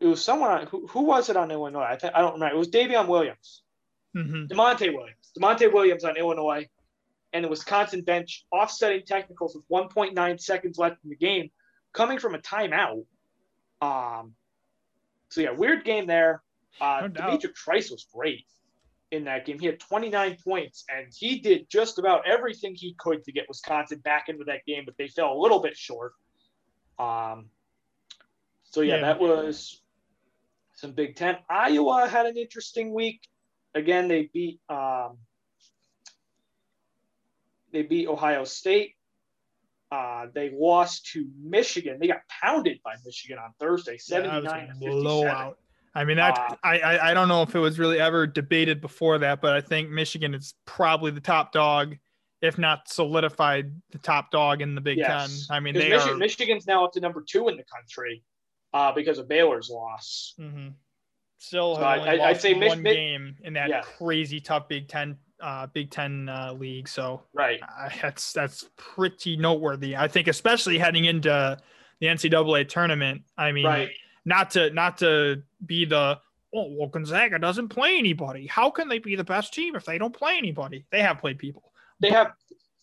[0.00, 1.98] it was someone, who, who was it on Illinois?
[2.02, 2.54] I, I don't remember.
[2.54, 3.62] It was Davion Williams.
[4.14, 5.32] hmm Da'Monte Williams.
[5.38, 6.66] Da'Monte Williams on Illinois
[7.34, 11.50] and the Wisconsin bench offsetting technicals with 1.9 seconds left in the game,
[11.92, 13.04] coming from a timeout.
[13.82, 14.34] Um,
[15.28, 16.42] so yeah, weird game there.
[16.80, 17.36] Uh, No.
[17.54, 18.46] Trice was great
[19.10, 19.58] in that game.
[19.58, 23.98] He had 29 points, and he did just about everything he could to get Wisconsin
[23.98, 26.12] back into that game, but they fell a little bit short.
[26.98, 27.50] Um,
[28.70, 29.00] so yeah, Yeah.
[29.02, 29.82] that was
[30.74, 31.38] some Big Ten.
[31.50, 33.20] Iowa had an interesting week.
[33.74, 35.18] Again, they beat um,
[37.74, 38.94] they beat Ohio State.
[39.92, 41.98] Uh, they lost to Michigan.
[42.00, 45.00] They got pounded by Michigan on Thursday, Yeah, that was 79 a to 57.
[45.02, 45.58] blowout.
[45.96, 48.80] I mean, that Uh, I, I I don't know if it was really ever debated
[48.80, 51.96] before that, but I think Michigan is probably the top dog,
[52.40, 55.46] if not solidified the top dog in the Big Yes.
[55.46, 55.56] Ten.
[55.56, 56.16] I mean, they Michi- are.
[56.16, 58.24] Michigan's now up to number two in the country
[58.72, 60.34] uh, because of Baylor's loss.
[60.40, 60.72] Mhm.
[61.38, 63.82] Still, So I- I'd say Mich- one Mich- game in that Yeah.
[63.82, 66.88] crazy tough Big Ten uh, Big Ten uh, league.
[66.88, 67.60] So Right.
[67.62, 69.94] uh, that's that's pretty noteworthy.
[69.96, 71.58] I think, especially heading into
[72.00, 73.22] the NCAA tournament.
[73.36, 73.90] I mean, Right.
[74.24, 76.18] not to not to be the
[76.54, 78.46] oh well Gonzaga doesn't play anybody.
[78.46, 80.84] How can they be the best team if they don't play anybody?
[80.90, 81.72] They have played people.
[82.00, 82.32] They have.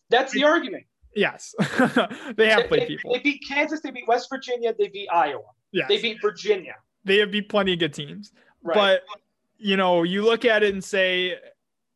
[0.09, 0.85] That's the argument.
[1.15, 3.13] Yes, they have They, played they- people.
[3.13, 3.81] they beat Kansas.
[3.81, 4.73] They beat West Virginia.
[4.77, 5.43] They beat Iowa.
[5.73, 6.75] Yes, They beat Virginia.
[7.05, 8.31] they have beat plenty of good teams.
[8.63, 8.75] Right.
[8.75, 9.03] But
[9.57, 11.35] you know, you look at it and say,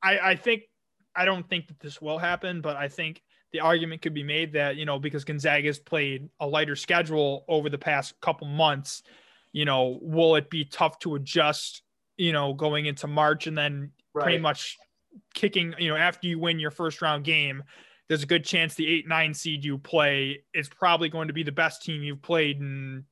[0.05, 0.63] I, I think
[1.15, 4.53] I don't think that this will happen, but I think the argument could be made
[4.53, 9.01] that, you know, because Gonzaga's played a lighter schedule over the past couple months,
[9.51, 11.81] you know, will it be tough to adjust,
[12.17, 14.23] you know, going into March and then right.
[14.23, 14.77] pretty much
[15.33, 17.63] kicking, you know, after you win your first round game,
[18.07, 21.43] there's a good chance the eight, nine seed you play is probably going to be
[21.43, 23.05] the best team you've played in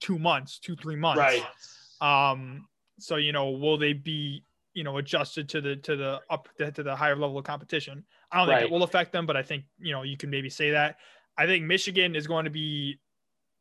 [0.00, 1.20] two months, two, three months.
[1.20, 2.32] Right.
[2.32, 2.66] Um,
[2.98, 4.42] so, you know, will they be
[4.74, 8.04] you know adjusted to the to the up to the higher level of competition.
[8.30, 10.50] I don't think it will affect them, but I think you know you can maybe
[10.50, 10.96] say that.
[11.36, 12.98] I think Michigan is going to be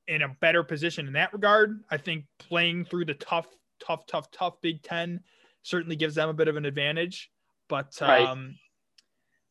[0.08, 1.84] in a better position in that regard.
[1.90, 3.48] I think playing through the tough,
[3.80, 5.22] tough, tough, tough Big Ten
[5.62, 7.30] certainly gives them a bit of an advantage.
[7.68, 8.26] But right.
[8.26, 8.56] um,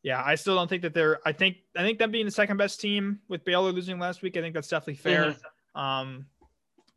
[0.03, 1.19] yeah, I still don't think that they're.
[1.25, 4.37] I think I think them being the second best team with Baylor losing last week.
[4.37, 5.31] I think that's definitely fair.
[5.31, 5.79] Mm-hmm.
[5.79, 6.25] Um,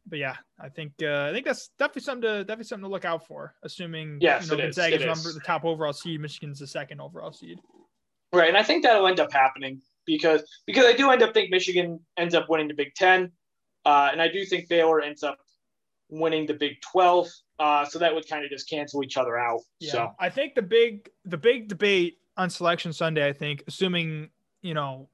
[0.07, 3.05] but yeah, I think uh, I think that's definitely something to definitely something to look
[3.05, 3.55] out for.
[3.63, 7.59] Assuming yes, you know, Gonzaga's number the top overall seed, Michigan's the second overall seed.
[8.33, 11.51] Right, and I think that'll end up happening because because I do end up think
[11.51, 13.31] Michigan ends up winning the Big Ten,
[13.85, 15.39] uh, and I do think Baylor ends up
[16.09, 17.29] winning the Big Twelve.
[17.59, 19.61] Uh, so that would kind of just cancel each other out.
[19.79, 24.31] Yeah, so I think the big the big debate on Selection Sunday, I think, assuming
[24.63, 25.09] you know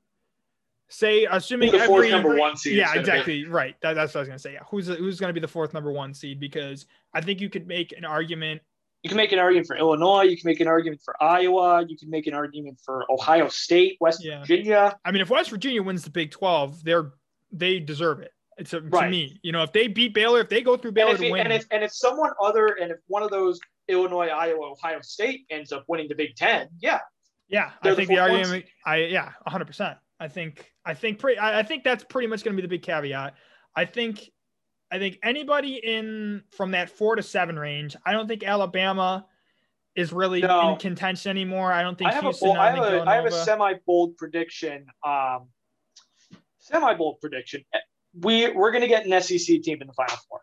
[0.88, 2.76] say assuming the fourth every, number one seed.
[2.76, 3.44] Yeah, exactly.
[3.44, 3.48] Be.
[3.48, 3.76] Right.
[3.82, 4.54] That, that's what I was gonna say.
[4.54, 4.62] Yeah.
[4.70, 6.40] Who's who's gonna be the fourth number one seed?
[6.40, 8.62] Because I think you could make an argument.
[9.02, 10.22] You can make an argument for Illinois.
[10.22, 11.84] You can make an argument for Iowa.
[11.86, 14.40] You can make an argument for Ohio State, West yeah.
[14.40, 14.98] Virginia.
[15.04, 17.12] I mean, if West Virginia wins the Big Twelve, they're
[17.52, 18.32] they deserve it.
[18.58, 19.04] It's a, right.
[19.04, 19.38] to me.
[19.42, 21.52] You know, if they beat Baylor, if they go through Baylor and to win, and
[21.52, 25.70] if and if someone other and if one of those Illinois, Iowa, Ohio State ends
[25.70, 26.98] up winning the Big Ten, yeah,
[27.48, 28.64] yeah, I think the, the argument.
[28.84, 29.96] I yeah, hundred percent.
[30.20, 32.82] I think I think pretty I, think that's pretty much going to be the big
[32.82, 33.34] caveat.
[33.76, 34.30] I think
[34.90, 37.94] I think anybody in from that four to seven range.
[38.04, 39.26] I don't think Alabama
[39.94, 40.72] is really no.
[40.72, 41.72] in contention anymore.
[41.72, 42.48] I don't think I have Houston.
[42.48, 44.86] A bold, I, have a, I have a semi bold prediction.
[45.04, 45.48] Um,
[46.58, 47.64] semi bold prediction.
[48.20, 50.40] We we're going to get an SEC team in the final four.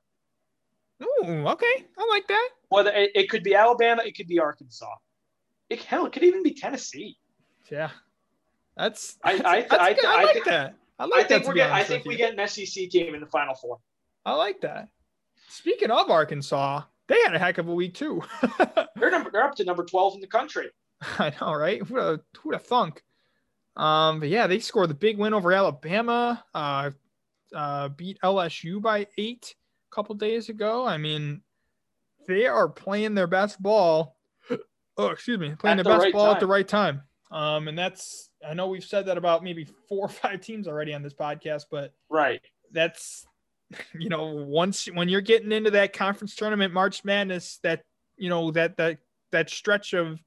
[1.03, 2.49] Ooh, okay, I like that.
[2.69, 4.87] Whether it, it could be Alabama, it could be Arkansas.
[5.69, 7.17] It, hell, it could even be Tennessee.
[7.69, 7.89] Yeah,
[8.77, 10.75] that's I I, I, I, I, like that.
[10.99, 13.21] I like I think that, we get I think we get an SEC team in
[13.21, 13.79] the Final Four.
[14.25, 14.89] I like that.
[15.49, 18.23] Speaking of Arkansas, they had a heck of a week too.
[18.95, 20.69] they're number they're up to number twelve in the country.
[21.19, 21.79] I know, right?
[21.79, 23.03] Have, who'd have thunk?
[23.75, 26.43] Um, but yeah, they scored the big win over Alabama.
[26.53, 26.91] Uh,
[27.53, 29.55] uh, beat LSU by eight
[29.91, 30.85] a couple days ago.
[30.85, 31.41] I mean,
[32.27, 34.15] they are playing their best ball.
[34.97, 36.33] Oh, excuse me, playing at their the best right ball time.
[36.35, 37.01] at the right time.
[37.35, 40.93] Um, and that's I know we've said that about maybe four or five teams already
[40.93, 43.27] on this podcast, but right, that's
[43.99, 47.83] you know once when you're getting into that conference tournament, March Madness, that
[48.15, 48.99] you know that that
[49.33, 50.17] that stretch of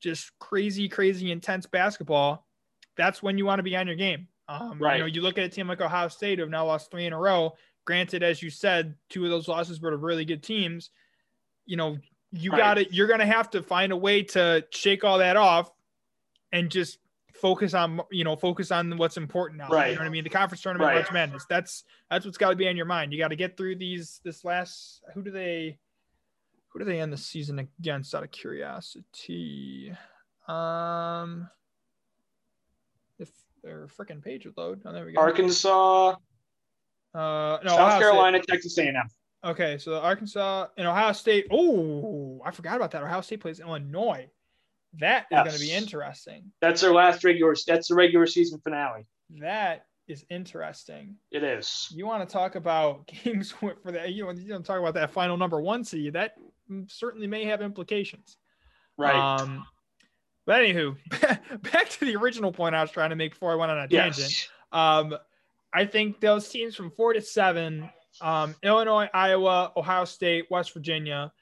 [0.00, 2.44] just crazy, crazy intense basketball,
[2.96, 4.26] that's when you want to be on your game.
[4.48, 4.96] Um, right.
[4.96, 7.12] You know, you look at a team like Ohio State who've now lost three in
[7.12, 7.54] a row.
[7.84, 10.90] Granted, as you said, two of those losses were to really good teams.
[11.66, 11.98] You know,
[12.32, 12.58] you right.
[12.58, 12.92] got it.
[12.92, 15.70] You're going to have to find a way to shake all that off
[16.52, 16.98] and just
[17.40, 19.68] focus on you know focus on what's important now.
[19.68, 19.88] Right.
[19.88, 20.24] You know what I mean?
[20.24, 20.96] The conference tournament, right.
[20.96, 21.46] March Madness.
[21.48, 23.12] That's that's what's got to be on your mind.
[23.12, 24.20] You got to get through these.
[24.24, 25.78] This last who do they
[26.68, 28.14] who do they end the season against?
[28.14, 29.92] Out of curiosity,
[30.48, 31.48] um,
[33.18, 33.30] if
[33.62, 34.82] their freaking page would load.
[34.84, 35.20] Oh, there we go.
[35.20, 36.16] Arkansas.
[37.12, 38.52] Uh, no, South Ohio Carolina, State.
[38.52, 38.94] Texas A&M.
[39.42, 41.46] Okay, so Arkansas and Ohio State.
[41.50, 43.02] Oh, I forgot about that.
[43.02, 44.28] Ohio State plays Illinois.
[44.98, 45.44] That is yes.
[45.44, 46.52] going to be interesting.
[46.60, 47.54] That's their last regular.
[47.66, 49.06] That's the regular season finale.
[49.38, 51.16] That is interesting.
[51.30, 51.88] It is.
[51.94, 54.12] You want to talk about games for that?
[54.12, 56.14] You want to talk about that final number one seed?
[56.14, 56.34] That
[56.88, 58.36] certainly may have implications.
[58.98, 59.14] Right.
[59.14, 59.64] Um,
[60.46, 60.96] but anywho,
[61.72, 63.86] back to the original point I was trying to make before I went on a
[63.88, 64.16] yes.
[64.16, 64.48] tangent.
[64.72, 65.18] Um,
[65.72, 67.88] I think those teams from four to seven,
[68.20, 71.32] um, Illinois, Iowa, Ohio State, West Virginia,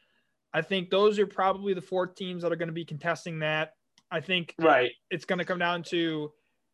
[0.53, 3.74] I think those are probably the four teams that are going to be contesting that.
[4.11, 4.90] I think right.
[5.11, 6.32] It's going to come down to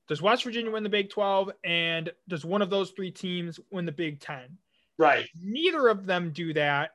[0.08, 3.86] does West Virginia win the Big 12 and does one of those three teams win
[3.86, 4.58] the Big 10?
[4.98, 5.26] Right.
[5.40, 6.90] Neither of them do that.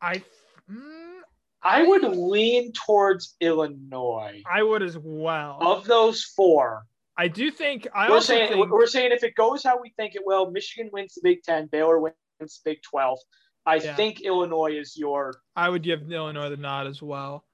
[0.00, 0.22] I
[0.70, 1.20] mm,
[1.62, 4.42] I would lean towards Illinois.
[4.50, 5.58] I would as well.
[5.60, 6.86] Of those four,
[7.16, 10.14] I do think I we're saying think, we're saying if it goes how we think
[10.14, 13.18] it will, Michigan wins the Big Ten, Baylor wins the Big Twelve.
[13.64, 13.94] I yeah.
[13.94, 15.34] think Illinois is your.
[15.56, 17.44] I would give Illinois the nod as well.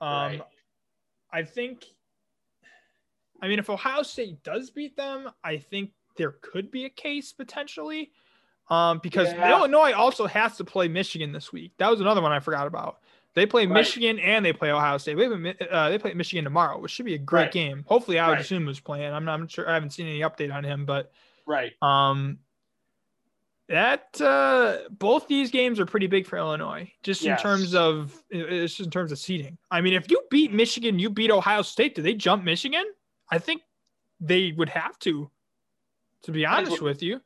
[0.00, 0.42] Um, right.
[1.32, 1.84] I think.
[3.42, 7.32] I mean, if Ohio State does beat them, I think there could be a case
[7.32, 8.12] potentially,
[8.70, 9.50] um, because yeah.
[9.50, 11.72] Illinois also has to play Michigan this week.
[11.78, 13.00] That was another one I forgot about.
[13.34, 13.74] They play Right.
[13.74, 15.16] Michigan and they play Ohio State.
[15.16, 17.52] They play, uh, they play Michigan tomorrow, which should be a great Right.
[17.52, 17.84] game.
[17.88, 18.40] Hopefully, Al Right.
[18.40, 19.12] Dasuma's playing.
[19.12, 19.68] I'm not I'm sure.
[19.68, 21.12] I haven't seen any update on him, but
[21.44, 21.72] Right.
[21.82, 22.38] um,
[23.68, 28.74] that uh, both these games are pretty big for Illinois, just in terms of it's
[28.74, 29.56] just in terms of seeding.
[29.70, 31.94] I mean, if you beat Michigan, you beat Ohio State.
[31.94, 32.84] Do they jump Michigan?
[33.30, 33.62] I think
[34.20, 35.30] they would have to.
[36.24, 37.20] To be honest with you,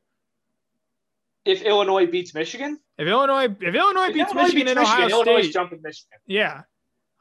[1.44, 5.04] If Illinois beats Michigan, if Illinois if Illinois if beats Illinois Michigan beats and Ohio
[5.04, 6.18] Michigan, Illinois State, jumping Michigan.
[6.26, 6.62] yeah,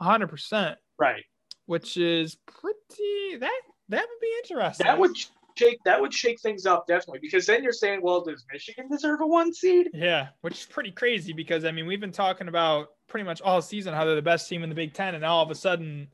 [0.01, 0.79] hundred percent.
[0.97, 1.23] Right.
[1.67, 4.85] which is pretty that that would be interesting.
[4.87, 5.15] That would
[5.57, 9.21] shake that would shake things up definitely because then you're saying, well, does Michigan deserve
[9.21, 9.89] a one seed?
[9.93, 13.61] yeah, which is pretty crazy because I mean we've been talking about pretty much all
[13.61, 16.07] season how they're the best team in the Big Ten, and all of a sudden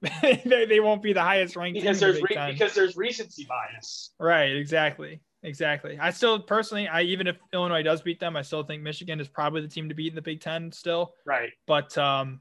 [0.22, 2.74] they, they won't be the highest ranked Because team in there's the Big re- because
[2.74, 4.10] there's recency bias.
[4.18, 5.98] right, exactly, exactly.
[5.98, 9.28] I still personally, I even if Illinois does beat them, I still think Michigan is
[9.28, 11.14] probably the team to beat in the Big Ten still.
[11.26, 11.50] Right.
[11.66, 12.40] But um,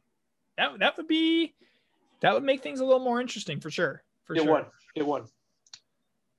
[0.57, 1.55] that that would be
[2.21, 4.03] that would make things a little more interesting for sure.
[4.25, 4.51] For it sure.
[4.53, 4.65] would.
[4.95, 5.25] It would.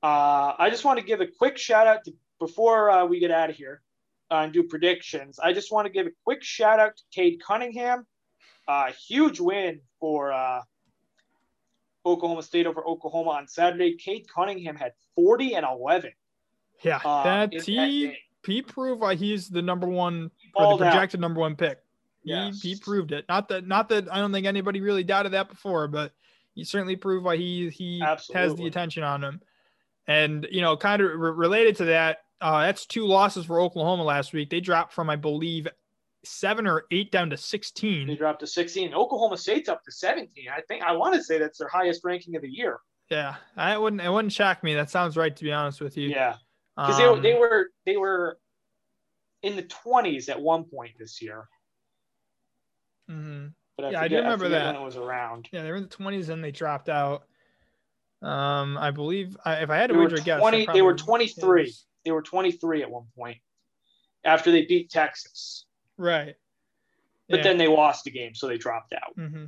[0.02, 3.30] Uh, I just want to give a quick shout out to before uh, we get
[3.30, 3.82] out of here
[4.30, 5.38] uh, and do predictions.
[5.40, 8.06] I just want to give a quick shout out to Cade Cunningham.
[8.68, 10.60] Uh, huge win for uh,
[12.06, 13.96] Oklahoma State over Oklahoma on Saturday.
[13.96, 16.12] Cade Cunningham had 40 and 11.
[16.84, 20.68] Yeah, um, that in that he he proved why he's the number one or the
[20.68, 20.92] balled out.
[20.92, 21.80] projected number one pick.
[22.22, 22.60] He, Yes.
[22.62, 23.24] he proved it.
[23.28, 26.12] Not that not that I don't think anybody really doubted that before, but
[26.54, 29.40] he certainly proved why he he has the attention on him.
[30.08, 34.02] And you know, kind of re- related to that, uh, that's two losses for Oklahoma
[34.02, 34.48] last week.
[34.50, 35.68] They dropped from I believe
[36.24, 38.06] seven or eight down to 16.
[38.08, 38.92] They dropped to 16.
[38.94, 40.46] Oklahoma State's up to 17.
[40.54, 42.80] I think I want to say that's their highest ranking of the year.
[43.10, 44.74] Yeah, I wouldn't it wouldn't shock me.
[44.74, 46.08] That sounds right to be honest with you.
[46.08, 46.36] Yeah,
[46.76, 48.38] because Um, they, they were they were
[49.42, 51.48] in the 20s at one point this year.
[53.10, 53.52] mhm.
[53.76, 54.72] But I Yeah, I do remember forget that.
[54.74, 55.48] when it was around.
[55.52, 57.24] Yeah, they were in the twenties and they dropped out.
[58.22, 60.82] Um, I believe I, if I had to They were wager a guess, 20 they
[60.82, 61.64] were 23.
[61.64, 63.38] is- They were 23 at one point
[64.24, 65.66] after they beat Texas.
[65.96, 66.34] Right.
[67.28, 69.14] But then they lost the game, so they dropped out.
[69.14, 69.44] hmm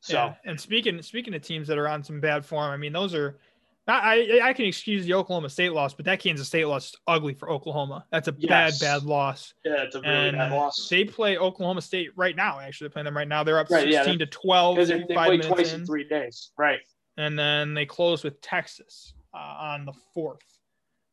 [0.00, 0.34] So yeah.
[0.44, 3.38] And speaking speaking of teams that are on some bad form, I mean those are.
[3.86, 7.34] I I can excuse the Oklahoma State loss, but that Kansas State loss is ugly
[7.34, 8.06] for Oklahoma.
[8.10, 8.78] That's a Yes.
[8.80, 9.52] bad bad loss.
[9.62, 10.88] yeah, it's a really and bad loss.
[10.88, 12.58] they play Oklahoma State right now.
[12.60, 13.44] Actually, they're playing them right now.
[13.44, 14.76] They're up Right, yeah, sixteen to twelve.
[14.78, 15.80] They, they five twice in.
[15.80, 16.50] in three days.
[16.56, 16.80] Right.
[17.16, 20.60] And then they close with Texas uh, on the fourth.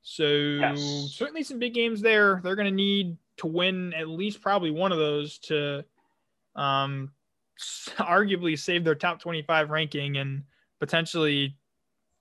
[0.04, 1.14] So Yes.
[1.16, 2.42] certainly some big games there.
[2.44, 5.86] They're going to need to win at least probably one of those to,
[6.56, 7.12] um,
[7.98, 10.44] arguably save their top twenty-five ranking and
[10.80, 11.56] potentially.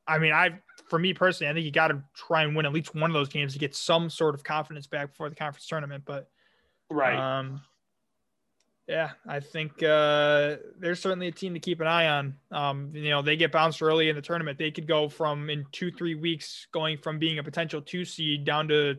[0.07, 2.73] I mean, I for me personally, I think you got to try and win at
[2.73, 5.67] least one of those games to get some sort of confidence back before the conference
[5.67, 6.03] tournament.
[6.05, 6.29] But
[6.91, 7.17] Right.
[7.17, 7.61] um,
[8.91, 12.35] yeah, I think uh, they're certainly a team to keep an eye on.
[12.51, 14.59] Um, you know, they get bounced early in the tournament.
[14.59, 18.45] They could go from in two, three weeks going from being a potential two seed
[18.45, 18.97] down to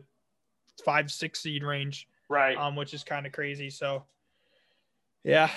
[0.82, 2.56] five, six seed range, right.
[2.56, 3.68] um, which is kind of crazy.
[3.68, 4.04] So,
[5.24, 5.50] yeah,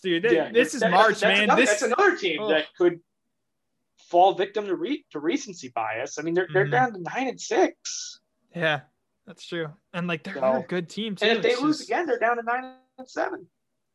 [0.00, 1.42] dude, th- yeah, this is that- March, that's man.
[1.44, 2.50] Another, this that's another team Ugh.
[2.50, 3.00] that could
[3.98, 6.20] fall victim to, re, to recency bias.
[6.20, 6.70] I mean, they're, they're Mhm.
[6.70, 8.20] down to nine and six,
[8.54, 8.82] yeah,
[9.26, 9.72] that's true.
[9.92, 11.24] And like they're, So- a good team too.
[11.26, 13.48] and if they It's lose just- again, they're down to nine and seven.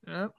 [0.07, 0.31] Yep.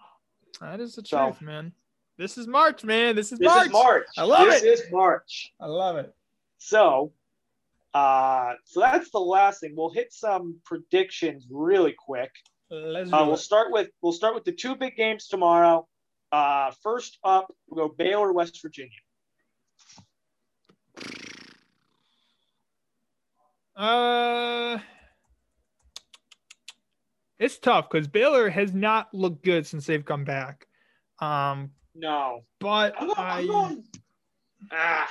[0.60, 1.72] That is the So- truth, man.
[2.18, 3.16] This is March, man.
[3.16, 3.66] This is This March.
[3.66, 4.06] is March.
[4.18, 4.50] I love it.
[4.50, 4.86] this it.
[4.86, 5.52] is March.
[5.58, 6.14] I love it.
[6.58, 7.12] So,
[7.94, 9.74] uh, so that's the last thing.
[9.74, 12.30] We'll hit some predictions really quick.
[12.70, 13.38] Let's Uh, we'll it.
[13.38, 15.88] start with we'll start with the two big games tomorrow.
[16.30, 18.90] Uh, first up, we'll go Baylor, West Virginia.
[23.74, 24.78] Uh,
[27.42, 30.66] it's tough because Baylor has not looked good since they've come back.
[31.18, 33.18] Um, No, but I'm going.
[33.18, 33.84] I, I'm going
[34.72, 35.10] ah,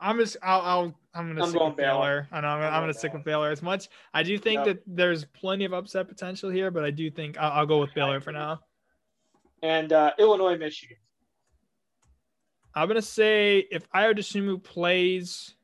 [0.00, 1.98] I'm just, I'll, I'll I'm gonna I'm stick going with Baylor.
[2.22, 2.28] Baylor.
[2.32, 3.50] I know I'm, I'm I'm gonna stick with Baylor.
[3.50, 3.88] As much.
[4.14, 4.66] I do think Yep.
[4.66, 7.92] that there's plenty of upset potential here, but I do think I'll, I'll go with
[7.94, 8.60] Baylor for now.
[9.62, 10.96] and uh, Illinois, Michigan.
[12.74, 15.54] I'm gonna say if Ayo Dosunmu plays,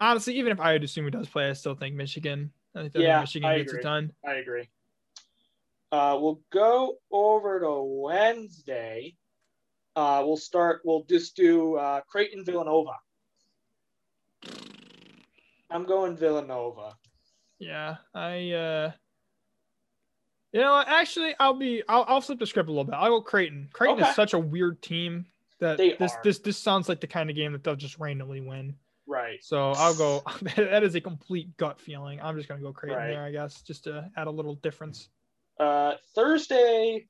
[0.00, 2.50] honestly, even if Ayo Dosunmu does play, I still think Michigan.
[2.74, 3.80] I think, Yeah, Michigan I gets agree.
[3.80, 4.12] it done.
[4.26, 4.68] I agree.
[5.94, 9.14] Uh, we'll go over to Wednesday.
[9.94, 10.80] Uh, we'll start.
[10.84, 12.94] We'll just do uh, Creighton, Villanova.
[15.70, 16.96] I'm going Villanova.
[17.60, 18.90] Yeah, I uh
[20.52, 22.94] you know actually I'll be I'll, I'll flip the script a little bit.
[22.96, 23.68] I'll go Creighton.
[23.72, 24.08] Creighton Okay.
[24.10, 25.26] is such a weird team
[25.60, 26.20] that They this are.
[26.24, 28.74] this this sounds like the kind of game that they'll just randomly win.
[29.06, 29.38] Right.
[29.44, 30.22] So I'll go
[30.56, 32.20] that is a complete gut feeling.
[32.20, 33.10] I'm just gonna go Creighton Right.
[33.12, 35.08] there, I guess, just to add a little difference.
[35.58, 37.06] Uh, Thursday,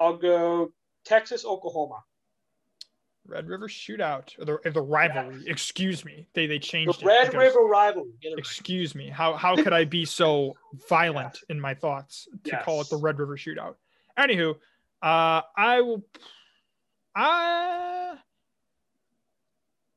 [0.00, 0.72] I'll go
[1.04, 2.02] Texas, Oklahoma.
[3.26, 5.42] Red River Shootout or the, the rivalry.
[5.44, 5.52] Yeah.
[5.52, 6.26] Excuse me.
[6.32, 8.10] They they changed the Red River rivalry.
[8.22, 9.10] Excuse me.
[9.10, 10.54] How how could I be so
[10.88, 11.54] violent yeah.
[11.54, 12.64] in my thoughts to yes.
[12.64, 13.74] call it the Red River Shootout?
[14.18, 14.54] Anywho,
[15.02, 16.02] uh, I will.
[17.14, 18.16] I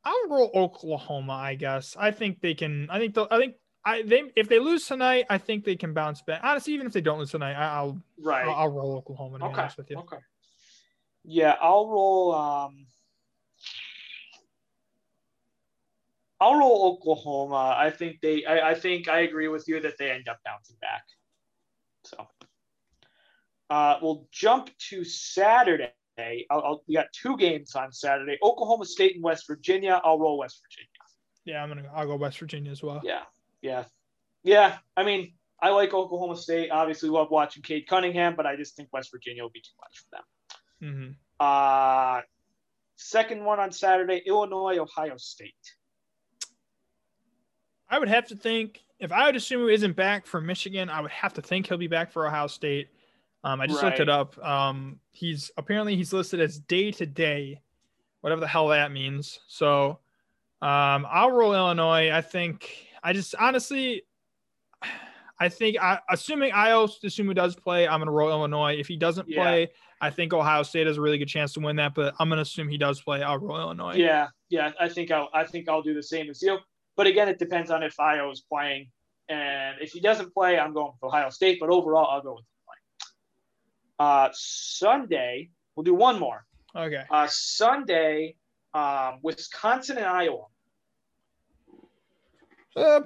[0.04, 1.34] I'll roll Oklahoma.
[1.34, 1.96] I guess.
[1.98, 2.90] I think they can.
[2.90, 3.14] I think.
[3.14, 3.28] They'll.
[3.32, 3.56] I think.
[3.84, 6.42] I they if they lose tonight, I think they can bounce back.
[6.44, 8.48] Honestly, even if they don't lose tonight, I, will right.
[8.48, 9.40] I'll, I'll, roll Oklahoma.
[9.40, 9.68] To okay.
[9.78, 9.98] with you.
[9.98, 10.18] Okay.
[11.24, 12.36] Yeah, I'll roll.
[12.36, 12.86] Um,
[16.40, 17.76] I'll roll Oklahoma.
[17.78, 18.46] I think they.
[18.46, 21.04] I, I think I agree with you that they end up bouncing back.
[22.06, 22.28] So,
[23.70, 25.92] uh, we'll jump to Saturday.
[26.18, 30.02] I'll, I'll, we got two games on Saturday: Oklahoma State and West Virginia.
[30.04, 30.88] I'll roll West Virginia.
[31.46, 31.90] Yeah, I'm gonna.
[31.96, 33.02] I'll go West Virginia as well.
[33.04, 33.22] Yeah,
[33.62, 33.86] yeah,
[34.44, 34.78] yeah.
[34.96, 36.72] I mean, I like Oklahoma State.
[36.72, 40.00] Obviously, love watching Cade Cunningham, but I just think West Virginia will be too much
[40.00, 40.24] for them.
[40.84, 41.12] Mm-hmm.
[41.40, 42.22] Uh,
[42.96, 45.54] second one on Saturday: Illinois, Ohio State.
[47.90, 51.02] I would have to think if I would assume he isn't back for Michigan, I
[51.02, 52.90] would have to think he'll be back for Ohio State.
[53.44, 53.90] Um, I just right.
[53.90, 54.38] looked it up.
[54.46, 57.60] Um, he's apparently he's listed as day to day,
[58.22, 59.40] whatever the hell that means.
[59.48, 60.00] So
[60.62, 62.12] um, I'll roll Illinois.
[62.12, 64.04] I think I just honestly,
[65.40, 68.76] I think I, assuming Ayo Dosunmu does play, I'm gonna roll Illinois.
[68.78, 69.42] If he doesn't yeah.
[69.42, 71.96] play, I think Ohio State has a really good chance to win that.
[71.96, 73.24] But I'm gonna assume he does play.
[73.24, 73.96] I'll roll Illinois.
[73.96, 74.72] Yeah, yeah.
[74.80, 76.60] I think I'll I think I'll do the same as you.
[76.96, 78.90] But again, it depends on if Ayo is playing.
[79.30, 81.58] And if he doesn't play, I'm going with Ohio State.
[81.60, 84.10] But overall, I'll go with playing.
[84.10, 86.46] Uh, Sunday, we'll do one more.
[86.76, 87.04] Okay.
[87.10, 88.36] Uh, Sunday,
[88.74, 90.46] um, Wisconsin and Iowa.
[92.76, 93.02] Uh,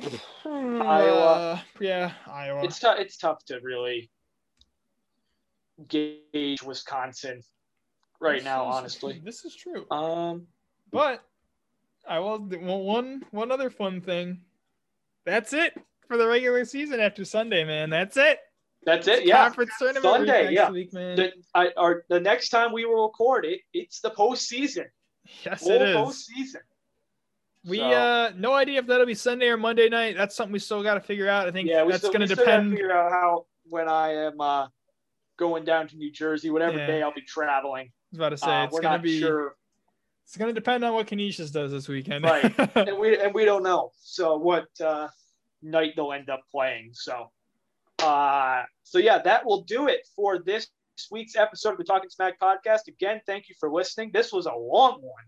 [0.46, 1.64] Iowa.
[1.80, 2.64] yeah, Iowa.
[2.64, 3.00] It's tough.
[3.00, 4.12] It's tough to really
[5.88, 7.42] gauge Wisconsin
[8.20, 8.70] right this now.
[8.70, 9.90] Is, honestly, this is true.
[9.90, 10.48] Um,
[10.92, 11.24] but
[12.08, 14.42] I will one one other fun thing.
[15.26, 15.74] That's it
[16.08, 17.90] for the regular season after Sunday, man.
[17.90, 18.40] That's it.
[18.86, 19.26] That's it.
[19.26, 19.46] Yeah.
[19.46, 20.54] Conference tournament Sunday.
[20.54, 20.70] yeah.
[20.70, 21.16] Week, man.
[21.16, 24.86] The, I, our, the next time we will record it, it's the postseason.
[25.44, 25.96] Yes, Full it is.
[25.96, 26.62] Postseason.
[27.66, 30.16] We so, uh no idea if that'll be Sunday or Monday night.
[30.16, 31.48] That's something we still got to figure out.
[31.48, 32.72] I think yeah, that's going to depend.
[32.72, 34.68] Figure out how when I am uh,
[35.38, 36.88] going down to New Jersey, whatever yeah.
[36.88, 37.88] day I'll be traveling.
[37.88, 39.56] I was about to say uh, it's going to be sure
[40.26, 42.26] it's going to depend on what Canisius does this weekend.
[42.26, 42.54] right.
[42.76, 43.92] And we, and we don't know.
[44.02, 45.08] So what uh,
[45.62, 46.92] night they'll end up playing.
[46.94, 47.32] So,
[48.00, 50.68] uh, so yeah, that will do it for this
[51.12, 52.88] week's episode of the Talking Smack podcast.
[52.88, 54.12] Again, thank you for listening.
[54.14, 55.24] This was a long one,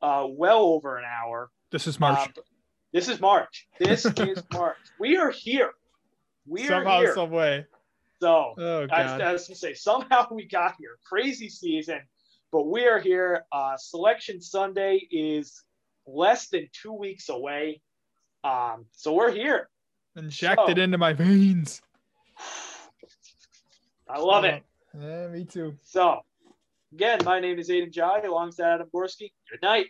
[0.00, 1.50] uh, well over an hour.
[1.70, 2.30] This is March.
[2.36, 2.42] Uh,
[2.92, 3.68] this is March.
[3.78, 4.76] This is March.
[4.98, 5.70] We are here.
[6.46, 7.14] We somehow, are here.
[7.14, 7.66] Somehow, some way.
[8.20, 10.98] So, oh, I, I was to say, somehow we got here.
[11.08, 12.00] Crazy season.
[12.50, 13.44] But we are here.
[13.52, 15.62] Uh, Selection Sunday is
[16.06, 17.80] less than two weeks away.
[18.42, 19.68] Um, so we're here.
[20.16, 21.80] Injected so, into my veins.
[24.08, 24.64] I love it.
[25.00, 25.76] Yeah, me too.
[25.82, 26.20] So,
[26.92, 29.30] again, my name is Aiden Jai alongside Adam Gorski.
[29.48, 29.86] Good night.